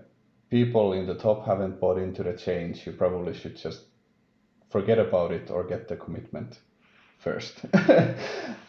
people 0.50 0.94
in 0.94 1.08
the 1.08 1.16
top 1.16 1.46
haven't 1.46 1.80
bought 1.80 1.98
into 1.98 2.24
the 2.24 2.34
change, 2.34 2.86
you 2.86 2.94
probably 2.94 3.34
should 3.34 3.58
just 3.58 3.86
forget 4.70 5.00
about 5.00 5.32
it 5.32 5.50
or 5.50 5.64
get 5.64 5.88
the 5.88 5.96
commitment 5.96 6.60
first. 7.18 7.66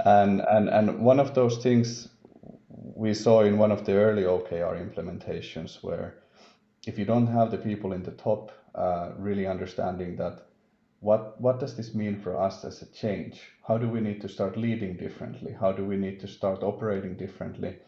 and, 0.05 0.40
and, 0.40 0.68
and 0.68 1.01
one 1.01 1.20
of 1.20 1.35
those 1.35 1.59
things 1.59 2.09
we 2.68 3.14
saw 3.14 3.42
in 3.42 3.59
one 3.59 3.72
of 3.72 3.85
the 3.85 3.94
early 3.94 4.22
OKR 4.22 4.77
implementations 4.81 5.83
where 5.83 6.22
if 6.87 6.98
you 6.98 7.05
don't 7.05 7.29
have 7.29 7.51
the 7.51 7.59
people 7.59 7.92
in 7.92 8.03
the 8.03 8.11
top 8.12 8.51
uh, 8.74 9.11
really 9.16 9.46
understanding 9.46 10.16
that 10.16 10.46
what 11.00 11.40
what 11.40 11.58
does 11.58 11.76
this 11.76 11.94
mean 11.94 12.20
for 12.20 12.40
us 12.40 12.64
as 12.64 12.80
a 12.82 12.87
change? 12.92 13.40
How 13.66 13.76
do 13.76 13.88
we 13.88 14.00
need 14.00 14.20
to 14.20 14.28
start 14.28 14.56
leading 14.56 14.96
differently? 14.96 15.52
How 15.52 15.72
do 15.72 15.85
we 15.85 15.96
need 15.96 16.20
to 16.20 16.28
start 16.28 16.62
operating 16.62 17.16
differently? 17.16 17.78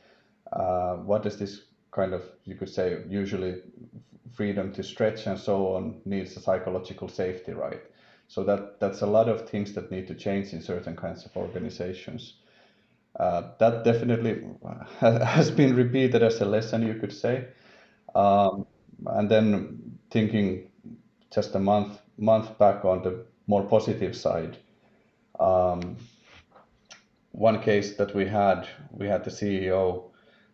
Uh, 0.53 0.97
what 0.97 1.23
does 1.23 1.39
this 1.39 1.67
kind 1.93 2.13
of 2.13 2.23
you 2.45 2.57
could 2.57 2.69
say 2.69 3.05
usually 3.09 3.63
freedom 4.33 4.73
to 4.73 4.83
stretch 4.83 5.27
and 5.27 5.39
so 5.39 5.75
on 5.75 6.01
needs 6.05 6.37
a 6.37 6.41
psychological 6.41 7.09
safety, 7.09 7.53
right? 7.53 7.83
So 8.27 8.43
that 8.45 8.81
that's 8.81 9.03
a 9.03 9.07
lot 9.07 9.29
of 9.29 9.49
things 9.49 9.75
that 9.75 9.91
need 9.93 10.09
to 10.09 10.15
change 10.15 10.53
in 10.53 10.61
certain 10.61 10.97
kinds 10.97 11.25
of 11.25 11.37
organizations. 11.37 12.35
Uh, 13.19 13.53
that 13.61 13.85
definitely 13.85 14.43
has 15.01 15.51
been 15.51 15.77
repeated 15.77 16.23
as 16.23 16.41
a 16.41 16.45
lesson, 16.45 16.83
you 16.83 16.95
could 16.95 17.13
say. 17.13 17.47
Um, 18.15 18.67
and 19.07 19.31
then 19.31 19.99
thinking 20.11 20.71
just 21.35 21.55
a 21.55 21.59
month 21.59 22.01
month 22.17 22.57
back 22.59 22.85
on 22.85 23.03
the 23.03 23.27
more 23.47 23.65
positive 23.65 24.17
side, 24.17 24.57
um, 25.41 25.97
one 27.33 27.61
case 27.61 27.97
that 27.97 28.15
we 28.15 28.27
had, 28.27 28.69
we 28.91 29.09
had 29.09 29.25
the 29.25 29.31
CEO 29.31 30.05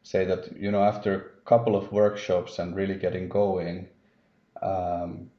say 0.02 0.24
that 0.24 0.56
you 0.56 0.70
know 0.70 0.82
after 0.82 1.14
a 1.14 1.48
couple 1.48 1.76
of 1.76 1.92
workshops 1.92 2.58
and 2.58 2.74
really 2.74 2.96
getting 2.96 3.28
going, 3.28 3.88
um, 4.62 5.30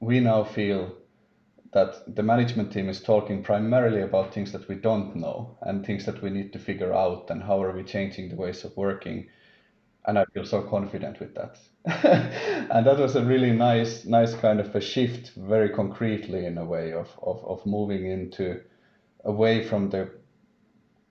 we 0.00 0.20
now 0.20 0.42
feel 0.42 0.94
that 1.72 2.16
the 2.16 2.22
management 2.22 2.72
team 2.72 2.88
is 2.88 3.02
talking 3.02 3.42
primarily 3.42 4.00
about 4.00 4.32
things 4.32 4.52
that 4.52 4.66
we 4.68 4.74
don't 4.74 5.14
know 5.14 5.58
and 5.62 5.84
things 5.84 6.06
that 6.06 6.22
we 6.22 6.30
need 6.30 6.50
to 6.52 6.58
figure 6.58 6.94
out 6.94 7.28
and 7.28 7.42
how 7.42 7.62
are 7.62 7.72
we 7.72 7.82
changing 7.82 8.30
the 8.30 8.36
ways 8.36 8.64
of 8.64 8.74
working. 8.76 9.28
And 10.06 10.18
i 10.18 10.24
feel 10.32 10.46
so 10.46 10.62
confident 10.62 11.20
with 11.20 11.34
that 11.34 11.58
and 12.70 12.86
that 12.86 12.98
was 12.98 13.16
a 13.16 13.24
really 13.24 13.50
nice 13.50 14.04
nice 14.04 14.34
kind 14.34 14.60
of 14.60 14.74
a 14.76 14.80
shift 14.80 15.30
very 15.36 15.70
concretely 15.70 16.44
in 16.44 16.58
a 16.58 16.64
way 16.64 16.92
of, 16.92 17.08
of, 17.22 17.42
of 17.46 17.64
moving 17.64 18.04
into 18.04 18.60
away 19.24 19.66
from 19.66 19.88
the 19.88 20.10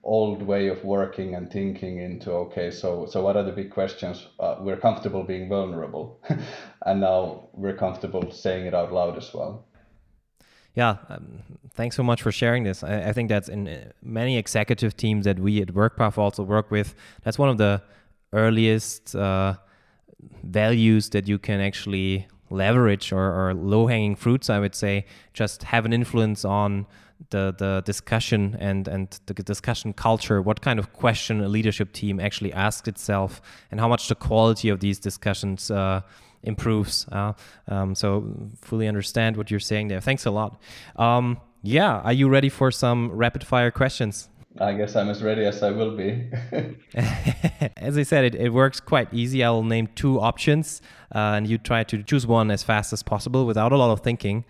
old 0.04 0.40
way 0.40 0.68
of 0.68 0.84
working 0.84 1.34
and 1.34 1.50
thinking 1.50 1.98
into 1.98 2.30
okay 2.30 2.70
so 2.70 3.06
so 3.06 3.20
what 3.24 3.36
are 3.36 3.42
the 3.42 3.50
big 3.50 3.72
questions 3.72 4.28
uh, 4.38 4.54
we're 4.60 4.76
comfortable 4.76 5.24
being 5.24 5.48
vulnerable 5.48 6.20
and 6.86 7.00
now 7.00 7.48
we're 7.54 7.76
comfortable 7.76 8.30
saying 8.30 8.64
it 8.64 8.74
out 8.74 8.92
loud 8.92 9.16
as 9.16 9.34
well 9.34 9.64
yeah, 10.74 10.98
um, 11.08 11.42
thanks 11.74 11.96
so 11.96 12.04
much 12.04 12.22
for 12.22 12.30
sharing 12.30 12.62
this. 12.62 12.84
I, 12.84 13.08
I, 13.08 13.12
think 13.12 13.28
that's 13.30 13.48
in 13.48 13.66
uh, 13.66 13.90
many 14.00 14.38
executive 14.38 14.96
teams 14.96 15.24
that 15.24 15.40
we 15.40 15.60
at 15.60 15.74
WorkPath 15.74 16.16
also 16.18 16.44
work 16.44 16.70
with. 16.70 16.94
That's 17.24 17.36
one 17.36 17.48
of 17.48 17.58
the 17.58 17.82
earliest 18.32 19.16
uh, 19.16 19.54
values 20.42 21.10
that 21.10 21.28
you 21.28 21.38
can 21.38 21.60
actually 21.60 22.26
leverage 22.50 23.12
or, 23.12 23.48
or 23.50 23.54
low 23.54 23.86
hanging 23.86 24.16
fruits, 24.16 24.48
I 24.50 24.58
would 24.58 24.74
say, 24.74 25.04
just 25.34 25.64
have 25.64 25.84
an 25.84 25.92
influence 25.92 26.44
on 26.44 26.86
the, 27.30 27.54
the 27.56 27.82
discussion 27.84 28.56
and, 28.60 28.88
and 28.88 29.18
the 29.26 29.34
discussion 29.34 29.92
culture, 29.92 30.40
what 30.40 30.60
kind 30.60 30.78
of 30.78 30.92
question 30.92 31.40
a 31.40 31.48
leadership 31.48 31.92
team 31.92 32.20
actually 32.20 32.52
asks 32.52 32.88
itself, 32.88 33.42
and 33.70 33.80
how 33.80 33.88
much 33.88 34.08
the 34.08 34.14
quality 34.14 34.68
of 34.68 34.80
these 34.80 34.98
discussions 34.98 35.70
uh, 35.70 36.00
improves. 36.42 37.06
Uh, 37.10 37.32
um, 37.66 37.94
so 37.94 38.32
fully 38.62 38.86
understand 38.86 39.36
what 39.36 39.50
you're 39.50 39.60
saying 39.60 39.88
there. 39.88 40.00
Thanks 40.00 40.26
a 40.26 40.30
lot. 40.30 40.60
Um, 40.96 41.40
yeah, 41.62 41.98
are 42.00 42.12
you 42.12 42.28
ready 42.28 42.48
for 42.48 42.70
some 42.70 43.10
rapid 43.10 43.44
fire 43.44 43.70
questions? 43.70 44.28
I 44.56 44.72
guess 44.72 44.96
I'm 44.96 45.08
as 45.08 45.22
ready 45.22 45.44
as 45.44 45.62
I 45.62 45.70
will 45.70 45.96
be. 45.96 46.30
as 47.76 47.98
I 47.98 48.02
said, 48.02 48.24
it, 48.24 48.34
it 48.34 48.48
works 48.48 48.80
quite 48.80 49.12
easy. 49.12 49.44
I'll 49.44 49.62
name 49.62 49.88
two 49.94 50.20
options, 50.20 50.80
uh, 51.14 51.36
and 51.36 51.46
you 51.46 51.58
try 51.58 51.84
to 51.84 52.02
choose 52.02 52.26
one 52.26 52.50
as 52.50 52.62
fast 52.62 52.92
as 52.92 53.02
possible 53.02 53.46
without 53.46 53.72
a 53.72 53.76
lot 53.76 53.90
of 53.90 54.00
thinking. 54.00 54.44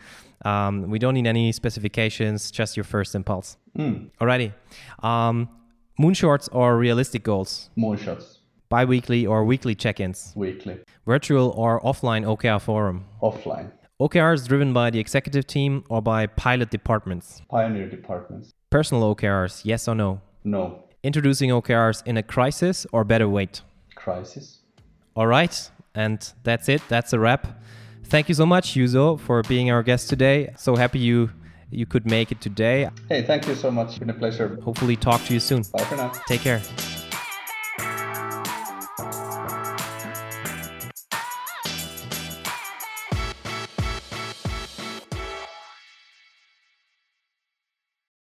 Um, 0.44 0.88
we 0.88 0.98
don't 0.98 1.14
need 1.14 1.26
any 1.26 1.52
specifications, 1.52 2.50
just 2.50 2.76
your 2.76 2.84
first 2.84 3.14
impulse. 3.14 3.56
Mm. 3.76 4.10
Alrighty. 4.20 4.52
Um, 5.02 5.48
moonshots 6.00 6.48
or 6.52 6.78
realistic 6.78 7.24
goals? 7.24 7.70
Moonshots. 7.76 8.38
Bi-weekly 8.68 9.26
or 9.26 9.44
weekly 9.44 9.74
check-ins? 9.74 10.32
Weekly. 10.36 10.78
Virtual 11.06 11.50
or 11.50 11.80
offline 11.80 12.24
OKR 12.24 12.60
forum? 12.60 13.06
Offline. 13.22 13.72
OKRs 14.00 14.46
driven 14.46 14.72
by 14.72 14.90
the 14.90 15.00
executive 15.00 15.46
team 15.46 15.82
or 15.88 16.00
by 16.00 16.26
pilot 16.26 16.70
departments? 16.70 17.42
Pioneer 17.50 17.88
departments. 17.88 18.54
Personal 18.70 19.14
OKRs, 19.14 19.62
yes 19.64 19.88
or 19.88 19.94
no? 19.94 20.20
No. 20.44 20.84
Introducing 21.02 21.50
OKRs 21.50 22.02
in 22.06 22.16
a 22.16 22.22
crisis 22.22 22.86
or 22.92 23.02
better 23.04 23.28
wait? 23.28 23.62
Crisis. 23.94 24.58
All 25.16 25.26
right. 25.26 25.70
And 25.94 26.32
that's 26.42 26.68
it. 26.68 26.82
That's 26.88 27.12
a 27.12 27.18
wrap. 27.18 27.62
Thank 28.04 28.28
you 28.28 28.34
so 28.34 28.46
much, 28.46 28.74
Juuso, 28.74 29.18
for 29.18 29.42
being 29.42 29.70
our 29.70 29.82
guest 29.82 30.08
today. 30.08 30.54
So 30.56 30.76
happy 30.76 30.98
you 30.98 31.30
you 31.70 31.84
could 31.84 32.06
make 32.06 32.32
it 32.32 32.40
today. 32.40 32.88
Hey, 33.08 33.22
thank 33.22 33.46
you 33.46 33.54
so 33.54 33.70
much. 33.70 33.88
It's 33.88 33.98
been 33.98 34.10
a 34.10 34.14
pleasure. 34.14 34.58
Hopefully 34.62 34.96
talk 34.96 35.22
to 35.24 35.34
you 35.34 35.40
soon. 35.40 35.62
Bye 35.72 35.84
for 35.84 35.96
now. 35.96 36.08
Take 36.26 36.40
care. 36.40 36.62